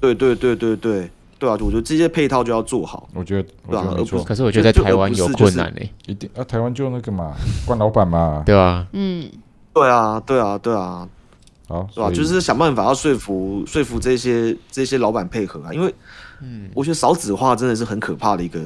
[0.00, 3.08] 对对对对对对啊，我觉得这些配套就要做好。
[3.14, 8.86] 我觉得对啊而不觉得没错，可是我觉得在台湾有困难呢，一定啊，台湾就那个嘛，关老板嘛，对啊？
[8.92, 9.30] 嗯，
[9.72, 11.08] 对啊，对啊，对啊，
[11.68, 12.10] 好，对吧？
[12.10, 15.94] 就是想办法要说服说服这些这些老板配合啊，因为
[16.42, 18.60] 嗯，我觉得少子化真的是很可怕的一个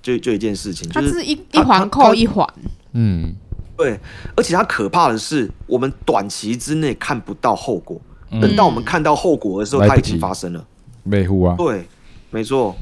[0.00, 2.46] 就就一件事情，它就是是一一环扣一环。
[2.92, 3.34] 嗯，
[3.76, 3.98] 对，
[4.36, 8.00] 而且它可怕的是，我们短期之内看不到后果，
[8.30, 8.40] 嗯。
[8.40, 10.66] 等到我们看到后果的时候，它已经发生了。
[11.02, 11.86] 美户啊，对，
[12.30, 12.76] 没错，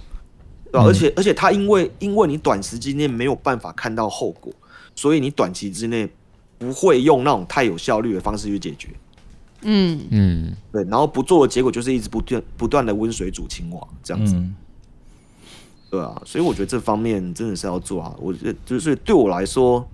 [0.64, 0.87] 对吧、嗯。
[0.87, 4.53] 而且而且它因为因为你短时间内没有办法看到后果，
[4.94, 6.09] 所以你短期之内
[6.59, 8.88] 不会用那种太有效率的方式去解决。
[9.62, 14.35] 嗯，嗯，对，然后不做的结果就是一直不断不断的温水煮青蛙这样子。
[14.35, 14.55] 嗯，
[15.90, 18.14] 对啊，所以我觉得这方面真的是要做啊。
[18.19, 19.88] 我觉得就是对我来说，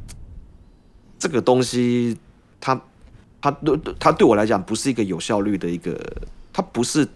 [1.18, 2.16] 这个东西
[2.61, 2.81] 它
[3.40, 5.98] 它对它对我来讲不是一个有效率的一个，
[6.53, 7.07] 它不是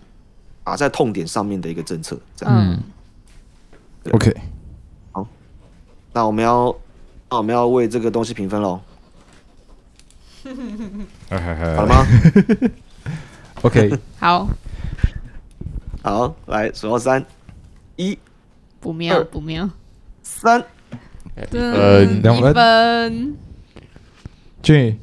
[0.62, 2.18] 打在痛点上面的一个政策。
[2.36, 2.82] 这样，嗯
[4.12, 4.32] OK，
[5.10, 5.26] 好
[6.12, 6.74] 那我们要
[7.28, 8.80] 那我们要为这个东西评分喽，
[11.76, 12.06] 好了吗？？
[13.62, 14.48] OK， 好，
[16.02, 17.24] 好，来数到三，
[17.96, 18.18] 一。
[18.78, 19.68] 不妙不妙，
[20.22, 20.62] 三，
[21.34, 22.54] 呃嗯两分。
[22.54, 23.36] 分，
[24.62, 25.00] 俊，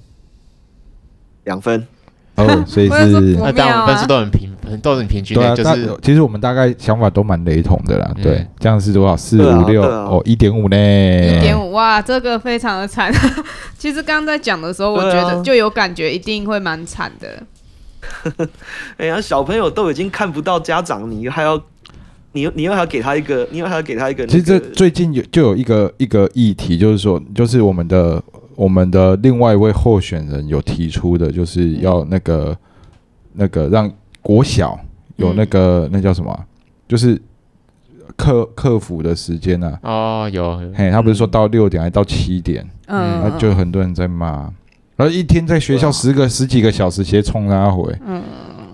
[1.43, 1.85] 两分。
[2.35, 8.11] 哦，所以是不那当然妙啊分数都很平，很都很平均的，对啊，但就是其实我们大概想法都蛮雷同的啦。
[8.15, 9.15] 嗯对，这样是多少？
[9.15, 10.77] 四对啊五六对啊哦，一点五呢？
[10.77, 13.11] 一点五哇，这个非常的惨。
[13.77, 17.43] 其实刚刚在讲的时候，我对啊觉得就有感觉，一定会蛮惨的。
[18.97, 21.61] 哎呀，小朋友都已经看不到家长，你还要，
[22.33, 28.21] 你你又还要给他一个，你又还要给他一个、那其实这个最近有就有一个一个议题，就是说，就是我们的
[28.55, 32.55] 我们的另外一位候选人有提出的，就是要那个
[33.33, 33.91] 那个让
[34.23, 34.79] 国小
[35.17, 36.43] 有那个、那叫什么啊，
[36.87, 37.21] 就是
[38.15, 39.79] 客客服的时间啊。
[39.83, 44.51] 哦有，嘿，他不是说到六点还到七点，嗯，那就很多人在骂，
[44.95, 48.23] 然后一天在学校十个十几个小时，直接冲他回，嗯，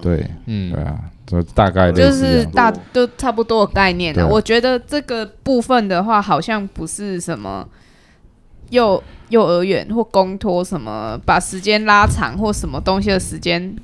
[0.01, 0.71] 对嗯。
[0.71, 2.45] 对，啊，就大概类就是。
[2.45, 4.27] 大都差不多的概念对啊。
[4.27, 4.33] 了。
[4.33, 7.67] 我觉得这个部分的话，好像不是什么
[8.69, 13.75] 幼幼儿园或公托什么，把时间拉长或什么东西的时间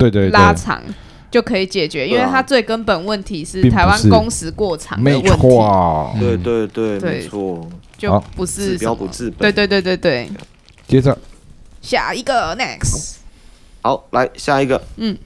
[0.00, 0.82] 对对对，拉长
[1.30, 6.16] 就可以解决，因为它最根本问题是并不台湾是工时过长的没问题，错。
[6.18, 6.42] 对嗯。
[6.42, 8.20] 对对，对没错，就好。
[8.34, 8.78] 不治是什。
[8.78, 9.38] 标不治本。
[9.38, 10.30] 对对对对对，
[10.88, 11.16] 接着。
[11.82, 13.16] 下一个 next，
[13.80, 15.16] 好，来下一个，嗯，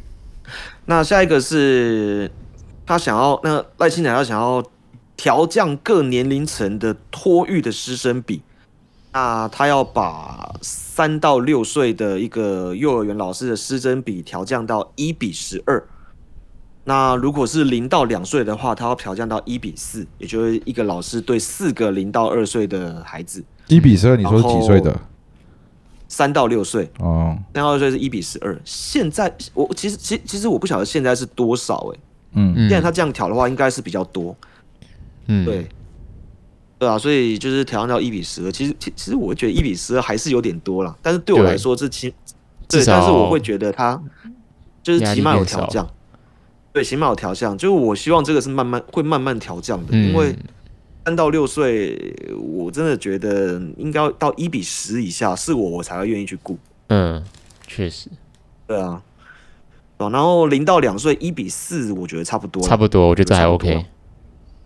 [0.85, 2.31] 那下一个是
[2.87, 4.63] 他想要，那赖清德他想要
[5.17, 8.41] 调降各年龄层的托育的师生比，
[9.15, 15.83] 那他要把三到六岁的一个幼儿园老师的师生比调降到一比十二。
[16.83, 25.01] 那如果是零到两岁的话，他要调降到一比四，也就是一个老师对四个零到二岁的孩子，一比十二，你说是几岁的？
[26.09, 28.61] 三到六岁，哦，三到六岁是一比十二。
[28.65, 31.99] 现在我其实其实其实我不晓得现在是多少哎、
[32.33, 34.37] 嗯，嗯既然他这样调的话，应该是比较多，
[35.29, 35.67] 嗯对，
[36.79, 38.53] 对啊，所以就是调降到一比十二。
[38.53, 42.13] 其实其其实我觉得一比十二还是有点多了，但是对我来说这起
[42.69, 44.01] 对，但是我会觉得他
[44.83, 45.89] 就是起码有调降，
[46.73, 47.57] 对，起码有调降。
[47.57, 50.35] 就是我希望这个是慢慢会慢慢调降的，嗯因为
[51.05, 56.59] 三到六岁，我真的觉得应该要到一比十以下，是我我才会愿意去顾。
[56.89, 57.23] 嗯，
[57.67, 58.09] 确实
[58.67, 59.01] 对啊，
[59.99, 63.87] 哦，然后零到两岁一比四，我觉得差不多，差不多，我觉得这还 OK。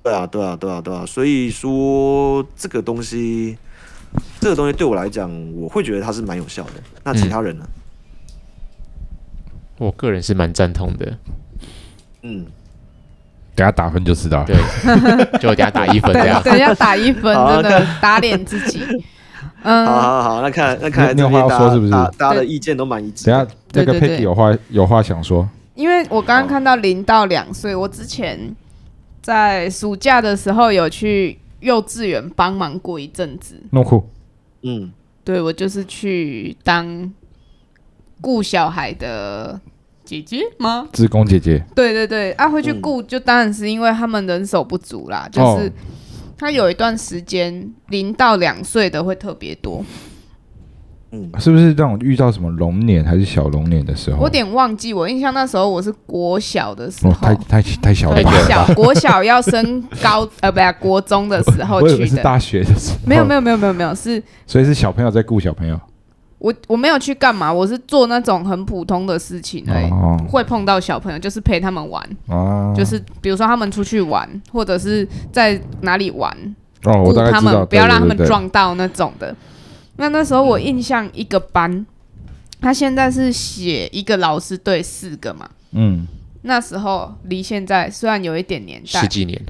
[0.03, 3.59] 对啊，对啊，对啊，对啊，所以说这个东西，
[4.41, 6.73] 这个东西对我来讲，我会觉得它是蛮有效的。
[7.05, 7.67] 那其他人呢？
[9.79, 11.17] 我个人是蛮赞同的，
[12.23, 12.47] 嗯，
[13.55, 14.47] 等下打分就知道了。
[14.47, 14.57] 对，
[15.39, 16.43] 就等下打一分这对，样。
[16.43, 18.83] 等一下打一分，好真的打脸自己。
[19.63, 23.51] 嗯，好好好，那看那看来你有话要说是不是大大家的意见都蛮一致等下的。
[23.73, 28.39] 那个对对对 Peggy 有话有话想说，因为我刚刚看到零到两岁，我之前
[29.29, 33.63] 在暑假的时候有去幼稚园帮忙过一阵子。
[33.73, 34.03] 弄酷。
[34.63, 34.91] 嗯，
[35.23, 37.13] 对我就是去当
[38.23, 39.61] 顾小孩的
[40.03, 40.89] 姐姐吗？
[40.95, 42.81] 职工姐姐，对对对，啊，会去嗯。
[42.81, 45.73] 顾，就当然是因为他们人手不足啦，就是哦。
[46.39, 49.85] 他有一段时间零到两岁的会特别多，
[51.39, 54.19] 是不是让我遇到什么龙年还是小龙年的时候？
[54.19, 58.31] 我有点忘记，我印象那时候我是国小的时哦，候太，太太小了吧？
[58.31, 64.23] 太小国小要升高 呃不是国中的时候去的，是大学的时候，没有没有没有没有没有是。
[64.47, 65.81] 所以是小朋友在顾小朋友。
[66.39, 69.91] 我我没有去干嘛，我是做那种很普通的事情而已。
[69.91, 76.31] 哦会碰到小朋友，就是陪他们玩，啊，就是比如说他们出去玩，或者是在哪里玩，
[76.85, 79.35] 哦，我顾他大概知道，们不要让他们撞到那种的。
[79.99, 81.85] 那那时候我印象一个班，
[82.61, 85.51] 他现在是写一个老师对四个嘛。
[85.73, 86.07] 嗯，
[86.43, 89.41] 那时候离现在虽然有一点年代，十几年，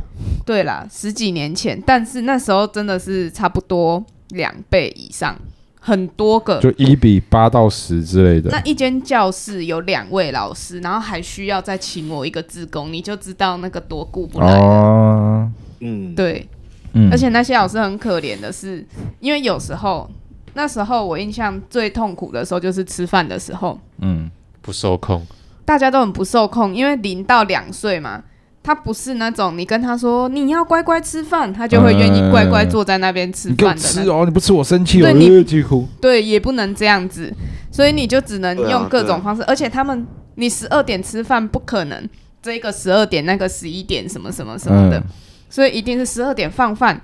[0.44, 5.38] 对啦，十几年前，但是那时候真的是差不多两倍以上，
[5.78, 6.58] 很多个。
[6.60, 8.60] 就一比八到十之类的那。
[8.62, 14.60] 一间教室有两位老师，然后还需要再请我一个志工，你就知道那个多顾不来了。
[14.60, 16.48] 哦，嗯，对，
[16.94, 18.84] 嗯，而且那些老师很可怜的是，
[19.20, 20.10] 因为有时候
[20.58, 24.28] 那时候我印象最痛苦的时候就是吃饭的时候，嗯，
[24.60, 25.24] 不受控，
[25.64, 28.24] 大家都很不受控，因为零到两岁嘛。
[28.60, 33.80] 他不是那种你跟他说你要乖乖吃饭，他就会愿意乖乖坐在那边吃饭的。
[33.80, 35.86] 吃哦，你不吃我生气哦，对你呃继续哭。
[36.02, 37.32] 对，也不能这样子，
[37.70, 42.06] 所以你就只能用各种方式，而且他们你十二点吃饭不可能，
[42.42, 45.04] 这个十二点那个十一点什么什么什么的，嗯
[45.48, 47.00] 所以一定是十二点放饭。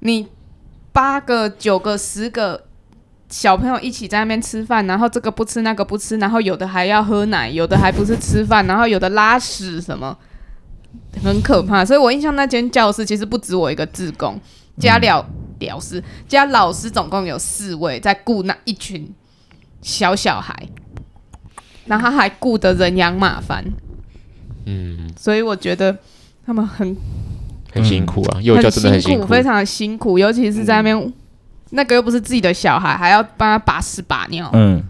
[0.00, 0.26] 你
[0.92, 2.64] 八个、九个、十个
[3.28, 10.16] 小朋友一起在那边吃饭，然后这个不吃那个不吃，然后有的还要喝奶，有的还不是吃饭，然后有的拉屎什么，
[11.22, 11.84] 很可怕。
[11.84, 14.40] 所以我印象那间教室其实不止我一个志工，
[14.78, 15.26] 加了
[15.60, 19.12] 老师加老师，总共有四位在顾那一群
[19.82, 20.54] 小小孩，
[21.86, 23.64] 然后他还顾得人仰马翻，
[24.64, 25.98] 嗯，所以我觉得
[26.46, 26.96] 他们很
[27.74, 31.12] 很辛苦啊，幼教真的很辛苦，非常的辛苦，尤其是在那边、
[31.70, 34.82] 那个又不是自己的小孩，还要帮他把屎把尿，嗯，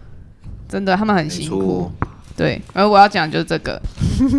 [0.67, 1.91] 真的他们很辛苦错。。
[2.37, 3.81] 对，而我要讲的就是这个，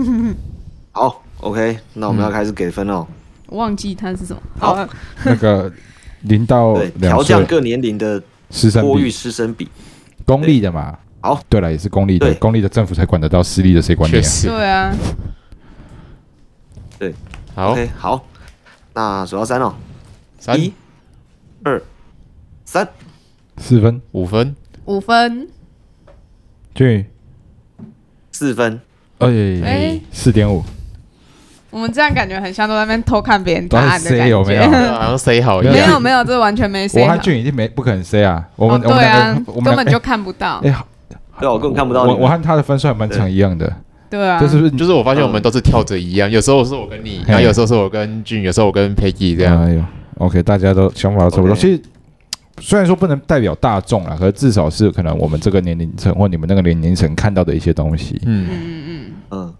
[0.93, 3.07] 好，OK，那我们要开始给分哦。
[3.47, 4.41] 我忘记它是什么。
[4.59, 4.89] 好好，
[5.25, 5.71] 那个
[6.23, 9.69] 零到调降各年龄的师生托育比，师生比。
[10.25, 10.97] 公立的嘛。
[11.23, 14.21] 好，对了，也是公立的，公立的政府才管得到，私立的谁管你啊？
[14.21, 14.95] 确实对啊，
[17.55, 17.73] 好。
[17.73, 18.25] OK，好，
[18.95, 19.75] 那数到三哦，
[20.39, 20.73] 三一、
[21.63, 21.83] 二、
[22.73, 22.87] 三，
[23.57, 24.55] 四分，五分，
[24.85, 25.49] 五分，
[26.73, 27.07] 俊宇，
[28.31, 28.81] 四分。
[29.19, 29.27] 哎
[29.65, 30.63] 哎，四点五，
[31.71, 34.69] 我们这样感觉很像都在那边偷看别人答案的 say 感有没有觉。
[34.93, 35.81] 好像 say 好一没。
[35.81, 37.21] 有没有，这完全没 say 好我和。
[37.21, 40.61] 俊宇一定没不可能 say 啊，我们哦，我们对啊个，我们两个根本就看不到。
[40.63, 40.87] 哎，好
[41.41, 42.21] 对啊，我根本看不到你们。
[42.21, 43.69] 我我和他的分数还蛮长一样的，
[44.09, 49.61] 对啊，就是不是就是我发现我们都是跳着一样，有时候是我跟你，然后有时候是我跟俊，有时候我跟 Peggy 这样。
[49.61, 49.85] 哎呦
[50.19, 51.51] ，OK，大家都想法都差不多。
[51.51, 51.83] OK 其实
[52.61, 58.21] 虽然说不能代表大众啊，可是至少是可能我们这个年龄层或你们那个年龄层看到的一些东西。
[58.27, 59.55] 嗯，嗯嗯嗯，嗯，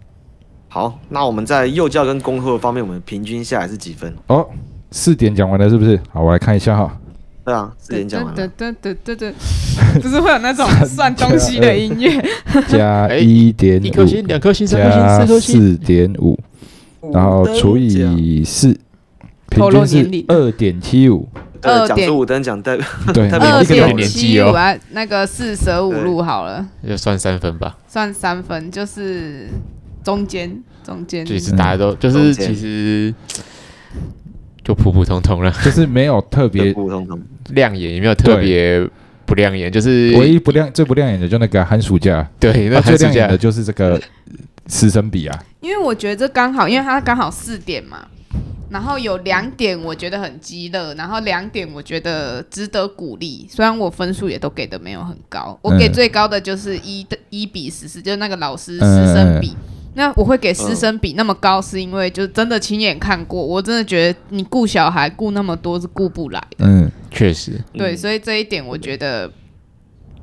[0.67, 4.13] 好，那我们在幼教跟功课方面，我们平均下来是几分？
[4.27, 4.47] 哦，
[4.91, 5.99] 四点讲完了是不是？
[6.11, 6.97] 好，我来看一下哈。
[7.43, 8.35] 对啊，四点讲完了。
[8.35, 9.33] 对对对对对，
[9.99, 12.23] 不是会有那种算东西的音乐？
[12.69, 15.59] 加哎一点五，一颗星、两颗星、三颗星、加四颗星。
[15.59, 16.39] 四点五，
[17.11, 18.77] 然后除以四，
[19.49, 21.27] 平均是二点七五。
[21.61, 29.47] 对，二点讲出五等奖代表对，特二别一个点有年纪哦七五啊，那个四舍五入好了，就算三分吧，算三分，就是
[30.03, 31.23] 中间中间。
[31.23, 33.13] 就是大家都就是其实
[34.63, 37.21] 就普普通通了， 就是没有特别，普普通通。
[37.49, 38.87] 亮眼也没有特别
[39.25, 44.01] 不亮眼，就是唯一不亮最不亮眼的就那个寒暑假，对那那最亮眼的就是这个
[44.67, 45.43] 师生比啊。
[45.59, 48.07] 因为我觉得这刚好，因为它刚好四点嘛，
[48.71, 53.45] 然后有两点我觉得很激乐，然后两点我觉得值得鼓励。
[53.49, 59.55] 虽然我分数也都给的没有很高，我给嗯最高的就是一的一比十四，就是那个老师师生比。
[59.93, 66.65] 那我会给师生比那么高，是因为就真的亲眼看过，我真的觉得你顾小孩顾那么多是顾不来的。
[66.65, 69.29] 嗯，确实，对，嗯所以这一点我觉得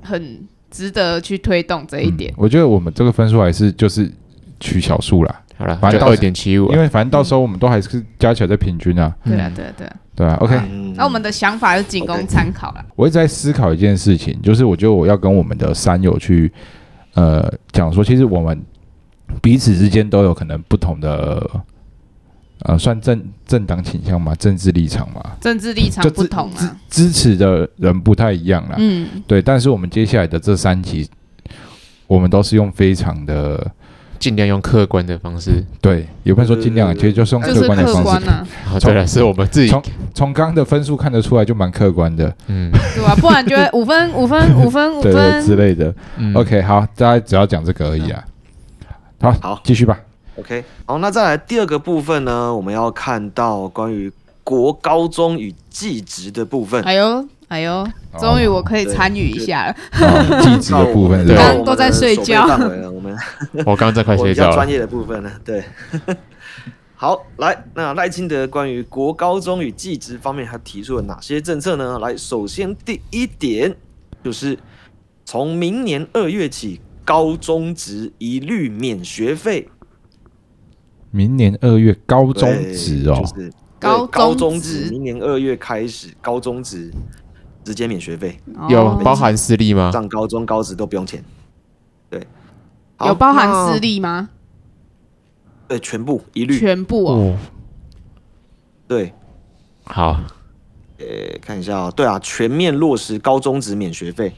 [0.01, 2.33] 很值得去推动这一点。
[2.39, 4.11] 我觉得我们这个分数还是就是
[4.59, 9.97] 取小数啦，好了，反正到时点七五，因为反正到时候我们都还是加起来在平均啊，对啊，对啊，对啊。
[10.14, 12.85] 对啊 OK，嗯那我们的想法就仅供参考了。
[12.97, 16.53] 我一直在思考一件事情，就是我觉得我要跟我们的山友去
[17.14, 18.61] 呃讲说，其实我们
[19.40, 21.49] 彼此之间都有可能不同的
[22.62, 26.77] 呃算政政党倾向嘛，政治立场嘛，政治立场就不同啊。
[26.88, 28.75] 支支持的人不太一样啦。
[28.79, 31.09] 嗯，对，但是我们接下来的这三集，
[32.09, 33.71] 我们都是用非常的
[34.19, 35.65] 尽量用客观的方式。
[35.81, 38.03] 对，也不能说尽量，其实就是用客观的方式。
[38.03, 39.83] 观啊，哦，对了，是我们自己从，
[40.15, 43.15] 从刚刚的分数看得出来，就蛮客观的，嗯对吧？
[43.17, 45.59] 不然就会 五分、五分、五分、五对对之分。
[45.59, 45.95] 类的。
[46.17, 48.25] 嗯 OK，好，大家只要讲这个而已啊。
[49.21, 49.99] 好，好继续吧。
[50.39, 54.13] OK，好，那再来第二个部分呢，我们要看到关于
[54.45, 56.83] 国高中与技职的部分。
[56.85, 57.87] 哎呦，哎呦，
[58.19, 59.77] 终于我可以参与一下了。
[59.93, 62.43] 好，技职的部分是 对刚刚都在睡觉
[62.93, 63.17] 我们
[63.67, 64.55] 我刚刚在快睡觉了。
[64.55, 65.65] 专业的部分呢，对。
[66.95, 71.99] 好，来，那赖清德关于国高中与技职方面，他提出了哪些政策呢？
[72.01, 73.75] 来，首先第一点
[74.23, 74.59] 就是
[75.25, 79.69] 从明年二月起，高中职一律免学费。
[81.11, 86.93] 明年二月高中对职哦就，是高高中职，明年二月开始，高中职
[87.69, 89.93] 直接免学费，有哦包含私立吗？
[89.93, 91.23] 上高中高职都不用钱。
[92.09, 92.27] 对，
[93.05, 94.31] 有包含私立吗？
[95.69, 97.13] 对，全部一律全部哦。
[97.13, 97.37] 哦，
[98.87, 99.13] 对。
[99.85, 100.19] 好，
[100.97, 101.07] 呃，
[101.43, 104.33] 看一下啊、对啊，全面落实高中职免学费。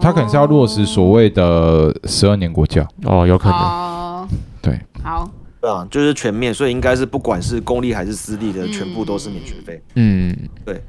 [0.00, 2.88] 他可能是要落实所谓的十二年国教。
[3.04, 3.58] 哦，有可能。
[3.58, 4.28] 哦，
[4.62, 5.30] 对，好，
[5.62, 9.80] 对啊，就是全面，所以应该是不管是公立还是私立的，嗯全部都是免学费。
[9.94, 10.82] 嗯，对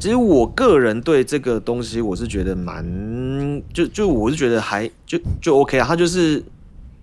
[0.00, 2.82] 其实我个人对这个东西，我是觉得蛮，
[3.74, 6.42] 就就我是觉得还就就 OK 啊，它就是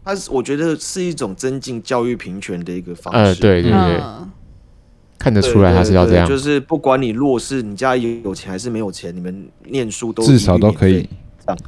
[0.03, 3.19] 它是我觉得是一种增进教育平权的一个方式。
[3.19, 4.27] 呃，对对对，嗯，
[5.19, 6.35] 看得，出来他是要这样对。
[6.35, 11.07] 就是不管你弱势，你家有有钱还是没有钱，你们念书都至少都可以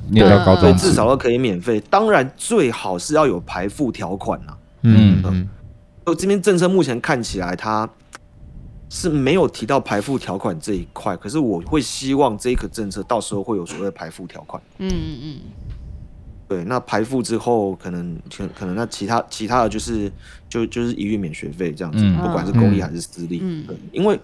[0.09, 0.79] 念到高对，中对。
[0.79, 1.79] 至少都可以免费。
[1.91, 4.57] 当然，最好是要有排付条款啊。
[4.83, 5.49] 嗯嗯
[6.05, 7.89] 就这边政策目前看起来，它
[8.89, 11.15] 是没有提到排付条款这一块。
[11.17, 14.61] 可是我会希望这个政策到时候会有所谓的排付条款。
[14.79, 15.39] 嗯嗯嗯，
[16.47, 20.11] 对，那排付之后，可能可可能那其他其他的就是
[20.49, 23.39] 就就是一律免学费这样子，嗯不管是公立还是私立。
[23.41, 24.19] 嗯对，因为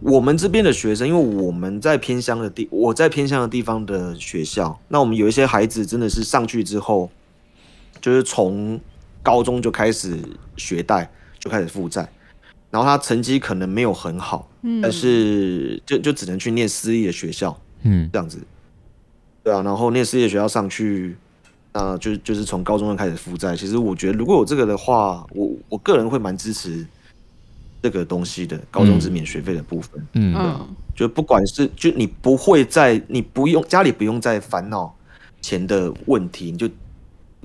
[0.00, 7.08] 我们这边的学生，因为我们在偏乡的地，我在偏乡的地方的学校，那我们有一些孩子真的是上去之后，
[8.00, 8.78] 就是从
[9.26, 10.16] 高中就开始
[10.56, 11.10] 学贷，
[11.40, 12.08] 就开始负债，
[12.70, 14.80] 然后他成绩可能没有很好，嗯。
[14.80, 18.08] 但是就就只能去念私立的学校，嗯。
[18.12, 18.38] 这样子，
[19.42, 21.16] 对啊，然后念私立的学校上去，
[21.72, 23.56] 那就就是从高中就开始负债。
[23.56, 26.86] 其实我觉得如果有这个的话，我我个人会蛮支持
[27.82, 30.06] 这个东西的，高中只免学费的部分。
[30.12, 30.32] 嗯。
[30.36, 30.68] 嗯。
[30.94, 34.94] 就不管是就你不会在你不用家里不用再烦恼
[35.40, 36.70] 钱的问题，你就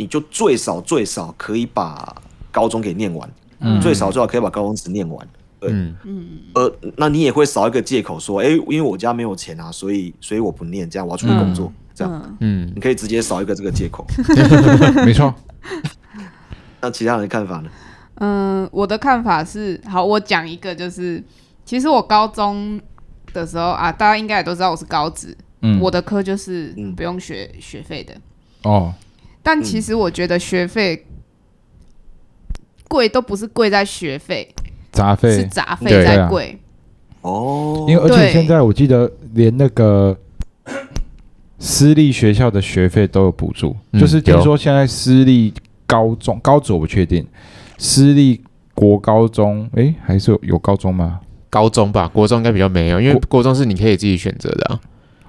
[0.02, 2.16] 你就最少最少可以把
[2.52, 3.80] 高中给念完，嗯。
[3.80, 5.28] 最少最少可以把高中只念完。
[5.60, 5.70] 对。
[5.72, 5.96] 嗯。
[6.04, 12.12] 嗯呃，那你也会少一个借口说，哎、因为我家没有钱啊，所以所以我不念，这样我要出去工作，这样。
[12.40, 12.72] 嗯，嗯。
[12.76, 14.06] 你可以直接少一个这个借口。
[15.06, 15.34] 没错，
[16.82, 17.70] 那其他人的看法呢？
[18.16, 21.24] 嗯，我的看法是，好，我讲一个，就是
[21.64, 22.82] 其实我高中
[23.34, 26.96] 的时候啊，大家应该也都知道我是高职，嗯，我的科就是嗯。
[26.96, 28.14] 不用学学费的，
[28.64, 28.94] 哦，
[29.44, 31.06] 但其实我觉得学费
[32.88, 34.54] 贵都不是贵在学费，
[34.92, 36.58] 杂费是，杂费对在啊贵。
[37.22, 40.18] 哦，因为而且对现在我记得连那个
[41.60, 45.54] 私立学校的学费都有补助，嗯就是听有说现在私立
[45.86, 47.26] 高中高职我不确定，
[47.78, 48.42] 私立
[48.74, 51.20] 国高中诶，还是有有高中吗？
[51.50, 54.80] 高中吧，国中应该比较没有，因为国国中是你可以自己选择的、啊。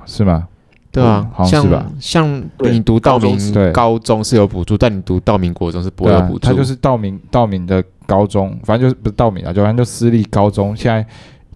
[0.07, 0.49] 是吗？
[0.93, 1.93] 对啊嗯，好像像是吧？
[1.99, 4.37] 像你读道明高中是。
[4.37, 6.41] 有补助，但你读道明国中是不会有补，助。
[6.41, 11.05] 他就是道明道明的高中，反正就是不是道明啊，就反正就私立高中，现在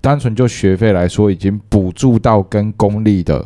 [0.01, 3.45] 单纯就学费来说，已经补助到跟公立的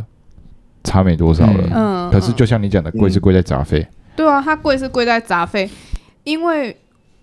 [0.84, 1.64] 差没多少了。
[1.72, 2.08] 嗯。
[2.08, 3.86] 嗯，可是就嗯像你讲的，贵是贵在杂费。
[4.14, 5.68] 对啊，它贵是贵在杂费，
[6.24, 6.76] 因为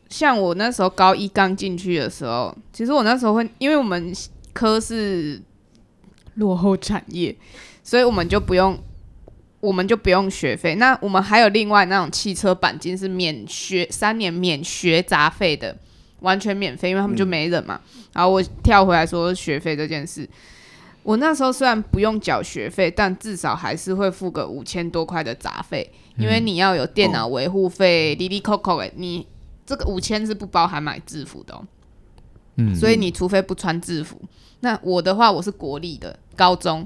[0.09, 4.11] 像我那时候高一刚进去的时候，其实我那时候会，因为我们
[4.53, 5.41] 科是
[6.35, 7.35] 落后产业，
[7.87, 8.77] 所以我们就不用，
[9.61, 10.75] 我们就不用学费。
[10.75, 15.73] 那我们还有另外那种汽车钣金是免学三年免学杂费的，
[16.19, 17.79] 完全免费，因为他们就没人嘛。
[18.11, 20.29] 然后我跳回来说学费这件事，
[21.01, 29.25] 我那时候虽然不用缴学费，但至少还是会付个五千多块的杂费，因为你要有电脑维护费，滴滴扣扣的，你
[29.65, 31.65] 这个五千是不包含买制服的、哦。
[32.57, 34.19] 嗯，所以你除非不穿制服，
[34.59, 36.85] 那我的话我是国立的高中，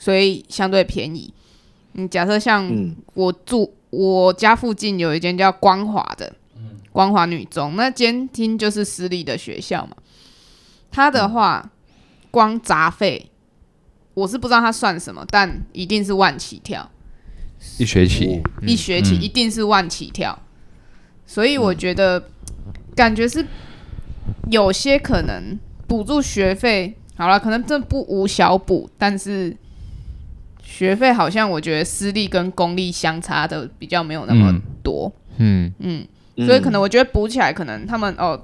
[0.00, 1.32] 所以相对便宜。
[1.92, 2.96] 你假设像嗯。
[3.14, 6.32] 我住我家附近有一间叫光华的，
[6.90, 9.96] 光华女中，那监听就是私立的学校嘛。
[10.90, 11.70] 它的话，
[12.30, 13.30] 光杂费
[14.14, 16.90] 我是不知道它算什么，但一定是万起跳。
[17.78, 19.20] 一学期，一学期嗯。
[19.20, 20.38] 一定是万起跳，
[21.26, 22.24] 所以我觉得
[22.94, 23.44] 感觉是
[24.50, 29.54] 有些可能补助学费，好了，可能这不无小补，但是
[30.70, 34.62] 学费好像我觉得私立跟公立相差的比较没有那么嗯。
[34.84, 36.06] 多，嗯，嗯，
[36.36, 38.40] 嗯所以可能我觉得补起来，可能他们哦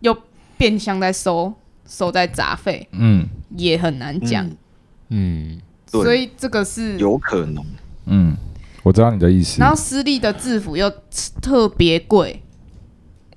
[0.00, 0.14] 又
[0.58, 1.54] 变相在收
[1.86, 3.28] 收在杂费，嗯。
[3.56, 4.50] 也很难讲，
[5.10, 5.60] 嗯。
[5.86, 7.64] 所以这个是有可能，
[8.06, 8.36] 嗯，
[8.82, 9.60] 我知道你的意思。
[9.60, 10.90] 然后私立的制服又
[11.40, 12.42] 特别贵，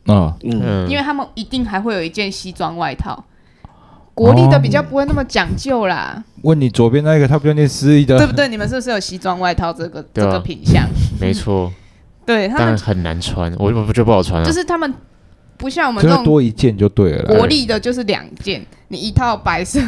[0.07, 0.89] 啊，嗯，嗯。
[0.89, 3.23] 因为他们一定还会有一件西装外套。
[4.19, 8.17] 国立的比较不会那么讲究啦，问你左边那个，他不就念私立的？
[8.17, 8.49] 对不对？
[8.49, 10.85] 你们是不是有西装外套这个对啊这个品相？
[11.21, 11.71] 没错，
[12.25, 14.45] 对他们很难穿，我我觉得不好穿啊。
[14.45, 14.93] 就是他们
[15.55, 17.37] 不像我们真的这种多一件就对了啦。
[17.37, 19.81] 国立的，就是两件，你一套白色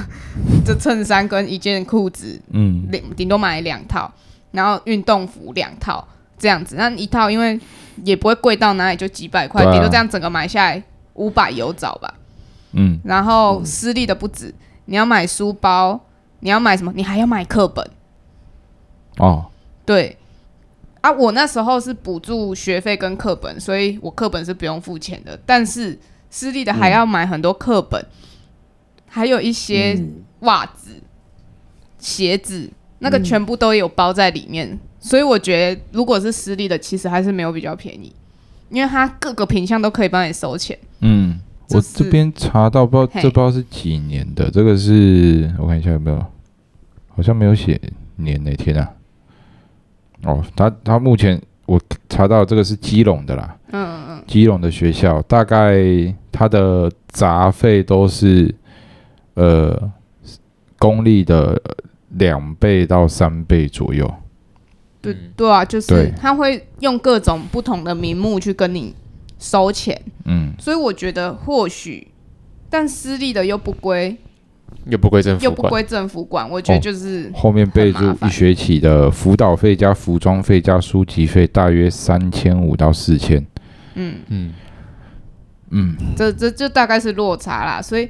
[0.65, 4.09] 的衬衫跟一件裤子，嗯，顶顶多买两套，
[4.51, 6.07] 然后运动服两套
[6.37, 6.77] 这样子。
[6.77, 7.59] 那一套因为
[8.05, 10.81] 也不会贵到哪里，就几百块，对啊顶多这样整个买下来
[11.15, 12.13] 五百有找吧。
[12.73, 14.53] 嗯，然后私立的不止，
[14.85, 15.99] 你要买书包，
[16.39, 16.91] 你要买什么？
[16.95, 17.85] 你还要买课本。
[19.17, 19.45] 哦，
[19.85, 20.17] 对
[21.01, 25.37] 啊，我那时候是补助学费跟课本，所以我课本是不用付钱的。
[25.45, 25.99] 但是
[26.29, 28.05] 私立的还要买很多课本，
[29.07, 31.01] 还有一些嗯袜子、
[31.99, 32.69] 鞋子，
[32.99, 34.79] 那个全部都有包在里面。
[34.99, 38.15] 所以我觉得，如果是私立的，其实还是没有比较便宜，
[38.69, 40.77] 因为它各个品项都可以帮你收钱。
[40.99, 41.39] 嗯，
[41.71, 46.25] 这我这边查到不知道这不知道是几年的，这个是我看一下有没有，
[47.07, 47.79] 好像没有写
[48.17, 48.91] 年哪天啊？
[50.23, 55.81] 哦，他他目前我查到这个是基隆的啦，嗯嗯嗯，基隆的学校大概
[56.31, 58.53] 它的杂费都是
[59.33, 59.91] 呃
[60.77, 61.59] 公立的
[62.09, 64.11] 两倍到三倍左右。
[65.01, 68.93] 对对啊，就是他会用各种不同的名目去跟你
[69.41, 69.99] 收钱。
[70.25, 72.07] 嗯，所以我觉得或许，
[72.69, 74.15] 但私立的又不归
[74.85, 83.45] 又不归政府，又不归政府管，我觉得哦就是、后面备注一学期的辅导费加服装费加书籍费大约三千五到四千。
[83.95, 84.53] 嗯，嗯，
[85.71, 87.81] 嗯，这这就大概是落差啦。
[87.81, 88.07] 所以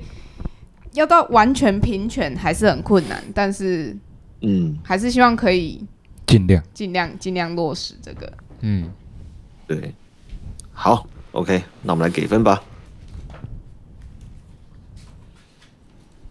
[0.93, 3.95] 要到完全平权还是很困难，但是
[4.41, 5.83] 嗯，还是希望可以
[6.27, 6.61] 尽量。
[6.73, 8.31] 尽量尽量落实这个。
[8.61, 8.91] 嗯，
[9.65, 9.93] 对，
[10.71, 12.61] 好，OK，那我们来给分吧。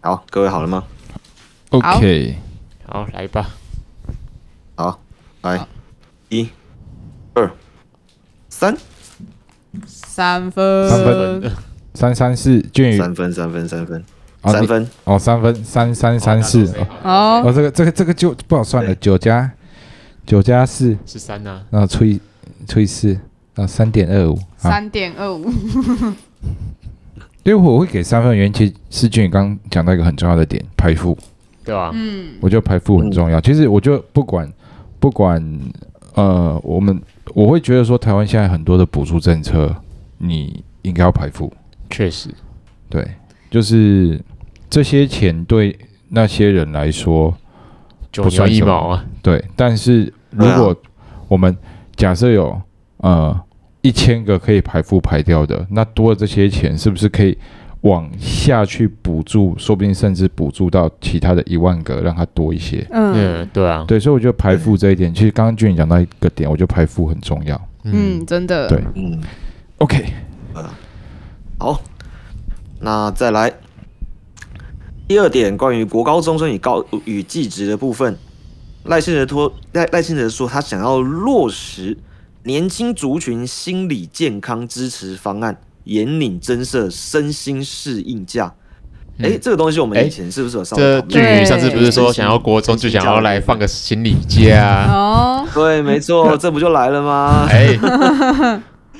[0.01, 0.83] 好，各位好了吗
[1.69, 2.37] ？OK，
[2.87, 3.49] 好，来吧，
[4.75, 4.99] 好，
[5.41, 5.67] 来，
[6.29, 6.49] 一、
[7.33, 7.51] 二、
[8.49, 8.75] 三，
[9.85, 11.51] 三分，三分。
[11.93, 12.97] 三三四俊宇。
[12.97, 14.03] 三分，三分，三分，
[14.43, 16.65] 三分，哦，三分三三三四。
[17.03, 19.51] 哦这个这个这个就不好算了，九加
[20.25, 22.19] 九加四，是三啊，然后除以
[22.67, 23.19] 除以四，
[23.67, 24.37] 三点二五。
[24.57, 25.45] 三点二五，
[27.43, 31.17] 因为我会给三分的原因，其实是俊宇刚刚讲到一个很重要的点，排富。
[31.63, 31.91] 对吧？
[31.93, 33.39] 嗯，我觉得排富很重要。
[33.39, 34.51] 其实我觉得不管
[34.99, 35.39] 不管
[36.15, 36.99] 呃，我们
[37.35, 39.75] 我会觉得说，台湾现在很多的补助政策，
[40.17, 41.53] 你应该要排富。
[41.91, 42.29] 确实，
[42.89, 43.07] 对，
[43.51, 44.19] 就是
[44.71, 45.77] 这些钱对
[46.09, 47.31] 那些人来说，
[48.11, 49.43] 不算一毛啊，对。
[49.55, 50.75] 但是如果
[51.27, 51.55] 我们
[51.95, 52.59] 假设有
[52.97, 53.39] 呃
[53.81, 57.37] 一千个可以排付排掉的，那多的这些钱是不是可以
[57.81, 59.55] 往下去补助？
[59.57, 62.85] 说不定甚至补助到其他的一万个，让它多一些。
[62.91, 63.13] 嗯。
[63.15, 67.59] 嗯，对啊，对，所以我觉得排付这一点，其实刚刚俊宇讲到一个点，我觉得排付很重要。
[67.83, 68.83] 嗯，真的，对。
[68.95, 69.19] 嗯
[69.77, 70.05] ，OK，
[71.57, 71.81] 好，
[72.79, 73.51] 那再来。
[75.07, 78.15] 第二点，关于国高中生与高与技职的部分，
[78.85, 81.97] 赖清德托，赖赖清德说他想要落实
[82.43, 88.53] 年轻族群心理健康支持方案，严领增设身心适应假。
[89.17, 91.01] 嗯哎、这个东西我们哎以前是不是有稍微这？
[91.01, 94.87] 俊宇上次不是说想要国中就想要来放个心理假？
[94.89, 97.45] 哦，对，没错， 这不就来了吗？
[97.49, 97.77] 哎，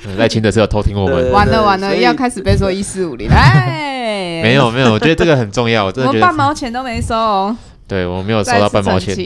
[0.04, 7.56] 嗯赖清德是有偷听我们，完了完了，要开始被说一四五零，哎， 没有没有，我觉得这个很重要，我真觉得，毛钱都没收哦，
[7.88, 9.16] 对我没有收到半毛钱。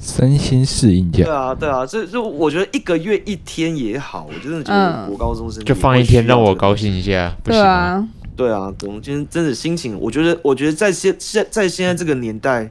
[0.00, 6.90] 身心适应假对，啊，对啊，这就我觉得一个月一天也好，我真的觉得我高中生就放一天让我高兴。
[6.90, 7.70] 一下，不对行吗？
[7.70, 12.70] 啊，对啊，我们今天真的心情，我觉得，我觉得在现现在现在这个年代，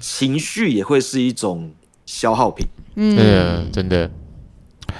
[0.00, 1.70] 情绪也会是一种
[2.04, 2.66] 消耗品。
[2.96, 4.10] 嗯，真的真的，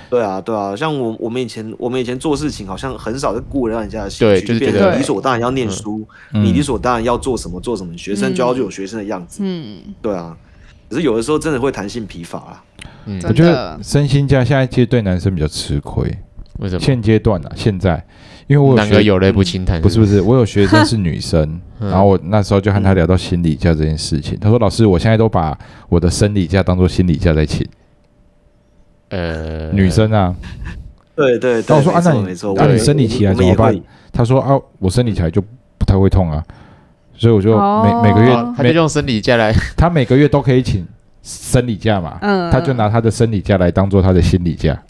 [0.09, 6.45] 对啊，对啊，像我我们以前我们以前做事情好像很少在顾人家的情绪，对就是变得成理所当然要念书，嗯。
[6.45, 9.41] 你理所当然要做什么做什么，学生就要有学生的样子。
[9.43, 10.37] 嗯，对啊，
[10.89, 12.64] 可是有的时候真的会弹性疲乏啊。
[13.07, 16.05] 嗯，我觉得，身心假现在其实对男生比较吃亏。
[16.59, 16.80] 为什么？
[16.80, 18.05] 现阶段啊，现在
[18.49, 24.36] 因为我有学男儿有泪不轻弹，不是不是， 我有学生是女生，嗯然后我那时候就和她聊到心理假这件事情。
[24.41, 25.57] 她说：“老师，我现在都把
[25.89, 27.66] 我的生理假当做心理假在请。
[29.11, 30.34] 呃，女生啊，
[31.14, 33.82] 对对对，那我说啊那你没错，那我你生理期来怎么办会
[34.12, 35.41] 她说啊，我生理起来就
[35.78, 36.45] 不太会痛啊，
[37.19, 38.01] 所以我就每、哦。
[38.03, 40.87] 每个月每哦他就用生理假来， 他每个月都可以请
[41.23, 44.81] 生理假嘛，嗯，他就拿他的生理假来当做他的心理假。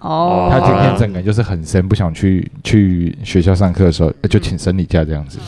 [0.00, 5.38] 哦，他今天啊整个人就是很生，不想去去学校上课的时候，呃就请生理假这样子。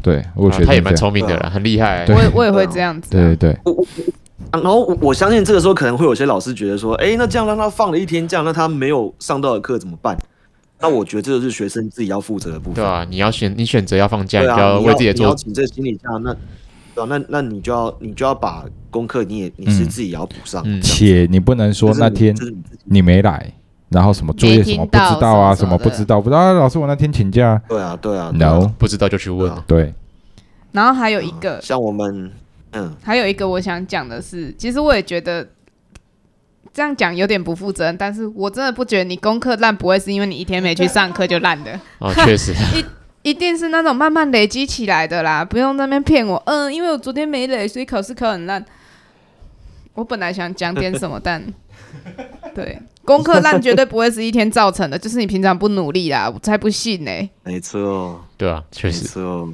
[0.00, 0.96] 对，我有学生哦他也蛮这样。
[0.96, 2.04] 聪明的啦，很厉害。
[2.06, 2.14] 对。
[2.14, 3.74] 我也我也会这样子啊，对对对，
[4.52, 10.16] 啊然后我我相信这个时候可能会有些老师觉得说，哎，那这样让他放了一天假，那他没有上到的课怎么办？
[10.80, 12.76] 那我觉得这个是学生自己要负责的部分。
[12.76, 16.32] 对啊，你要选，你选择要放假，啊，你就要为自己的做，你要请这个心理假，那
[16.94, 19.88] 对啊，那那你就要你就要把功课你也你是嗯。
[19.88, 20.62] 自己也要补上。
[20.64, 20.80] 嗯。
[20.80, 23.52] 且你不能说那天你自己你没来，
[23.88, 29.64] 然后什么作业什么不知道啊，什么不知道，不知道啊，老师我那天请假对啊对啊，no，不知道就去问对啊。
[29.66, 29.94] 对，
[30.72, 32.30] 然后还有一个，像我们
[32.72, 32.94] 嗯。
[33.02, 35.46] 还有一个我想讲的是，其实我也觉得
[36.78, 42.54] 这样讲有点不负责任，但是我真的不觉得你功课烂不会是因为你一天没去上课就烂的， 哦，确实，
[43.22, 46.40] 一定是那种慢慢累积起来的啦，不用在那边骗我。
[46.46, 48.64] 嗯，因为我昨天没累，所以考试考很烂。
[49.94, 51.44] 我本来想讲点什么，但
[52.54, 57.10] 对功课烂绝对不会是一天造成的，就是你平常不努力啦，我才不信呢、
[57.42, 59.48] 没错对啊，确没实，错。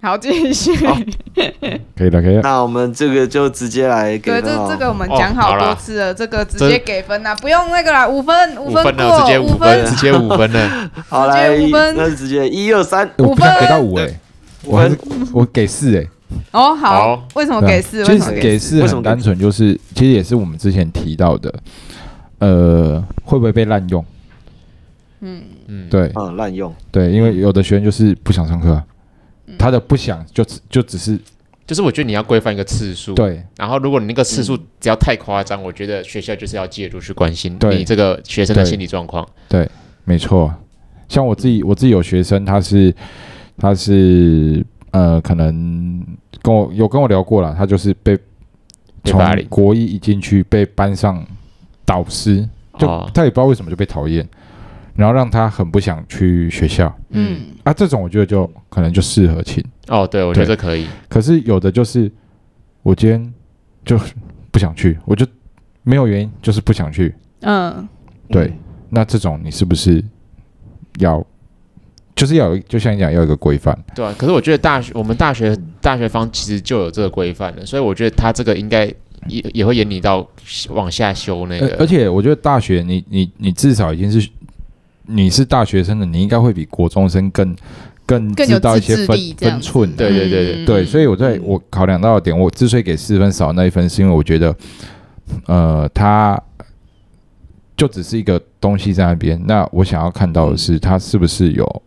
[0.00, 0.74] 好，继续。
[1.96, 2.40] 可以了，可以了。
[2.42, 10.90] 那我们这个就直接来给对，这这个我们哦讲好多次了，这个直接给分啦，不用那个啦，五分，五分过，分了，直接五五分，直接五分了。
[11.08, 14.06] 好 直接来五分，那就直接一二三我不想分给到五哎，
[14.64, 15.28] 五我还是分。
[15.32, 16.06] 我给四哎。
[16.52, 18.04] 哦，好好，为什么给四？
[18.04, 21.52] 其实为什么给四为什么单纯，就是其实也是我们之前提到的，
[22.38, 24.04] 呃，会不会被滥用？
[25.20, 26.72] 嗯，嗯，对嗯，滥用。
[26.90, 28.84] 对，因为有的学生就是不想上课啊，
[29.58, 31.18] 他的不想就只就只是
[31.66, 33.14] 就是我觉得你要规范一个次数，。
[33.14, 33.42] 对。
[33.56, 39.24] 然后如果你那个次数只要太夸张，我觉得学校就是要介入去关心你这个学生的心理状况。
[39.48, 39.68] 对
[40.04, 40.52] 没错，
[41.08, 42.92] 像我自己，我自己有学生，他是
[43.56, 46.04] 他是呃，可能
[46.42, 48.18] 跟我有跟我聊过了，他就是被
[49.04, 51.24] 从国一一进去被班上
[51.84, 52.48] 导师，
[52.78, 53.08] 就、哦。
[53.14, 54.28] 他也不知道为什么就被讨厌，
[54.94, 57.72] 然后让他很不想去学校嗯，啊。
[57.72, 60.86] 这种我觉得就可能就适合请，哦，对，我觉得可以。
[61.08, 62.10] 可是有的就是
[62.82, 63.34] 我今天
[63.84, 63.98] 就
[64.50, 65.26] 不想去，我就
[65.82, 67.14] 没有原因，就是不想去。
[67.40, 67.88] 嗯，
[68.28, 68.52] 对，
[68.90, 70.04] 那这种你是不是
[70.98, 71.24] 要，
[72.14, 73.76] 就是要有，就像你讲，要有一个规范。
[73.94, 78.84] 对啊，可是我觉得大学我们大学大学方其实就有这个规范了，所以我觉得他这个应该
[79.26, 80.28] 也也会引你到
[80.68, 81.68] 往下修那个。
[81.76, 84.28] 而而且我觉得大学你，你你至少已经是
[85.06, 87.56] 你是大学生的，你应该会比国中生更
[88.06, 89.92] 更更有知道一自制些分力这样子分寸。
[89.96, 94.54] 对对对对嗯对，所以我在嗯我考量到的点，我之所以给四分少那一分，是因为我觉得，
[95.46, 96.40] 呃，他
[97.76, 99.40] 就只是一个东西在那边。
[99.46, 101.82] 那我想要看到的是，他是不是有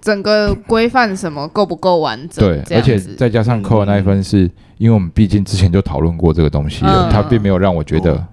[0.00, 2.42] 整个规范什么够不够完整？
[2.44, 8.26] 对，而且子再加上扣的那一分，是因为我们毕竟之前就讨论过这个东西了，嗯他并没有让我觉得，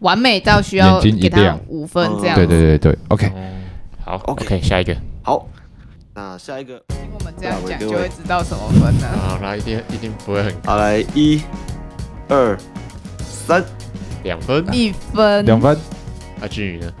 [0.00, 2.36] 完美到需要眼睛一给他亮五分嗯这样。
[2.36, 3.32] 对对对对，OK，哦
[4.04, 4.96] 好 OK，OK，下一个。
[5.22, 5.48] 好，
[6.14, 9.18] 那下一个，听我们这样讲就会知道什么分了。
[9.18, 11.42] 好，那一定一定不会很好来一、
[12.28, 12.56] 二、
[13.18, 13.64] 三，
[14.22, 14.64] 两分。
[14.72, 15.76] 一分，两分，
[16.40, 16.92] 啊，至于呢？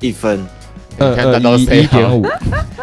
[0.00, 0.46] 一分。
[0.98, 2.26] 二你看他都二一 say 好五，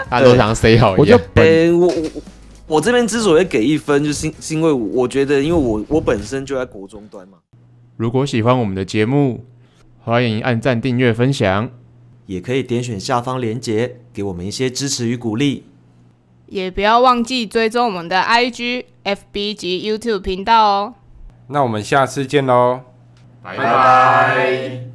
[0.10, 1.22] 他 都想 say 好我就一样。
[1.34, 2.22] 本诶、我我
[2.68, 7.38] 我这边之所以给一分，就是因是因为我觉得，因为我我本身就在国中端嘛，
[8.04, 9.46] 如果喜欢我们的节目，
[10.02, 11.72] 欢迎按赞、订阅、分享。
[12.26, 15.64] 也可以点选下方链接，给我们一些支持与鼓励。
[16.48, 20.96] 也不要忘记追踪我们的 IG、FB 及 YouTube 频道哦。
[21.48, 22.82] 那我们下次见喽。
[23.42, 24.93] 拜拜。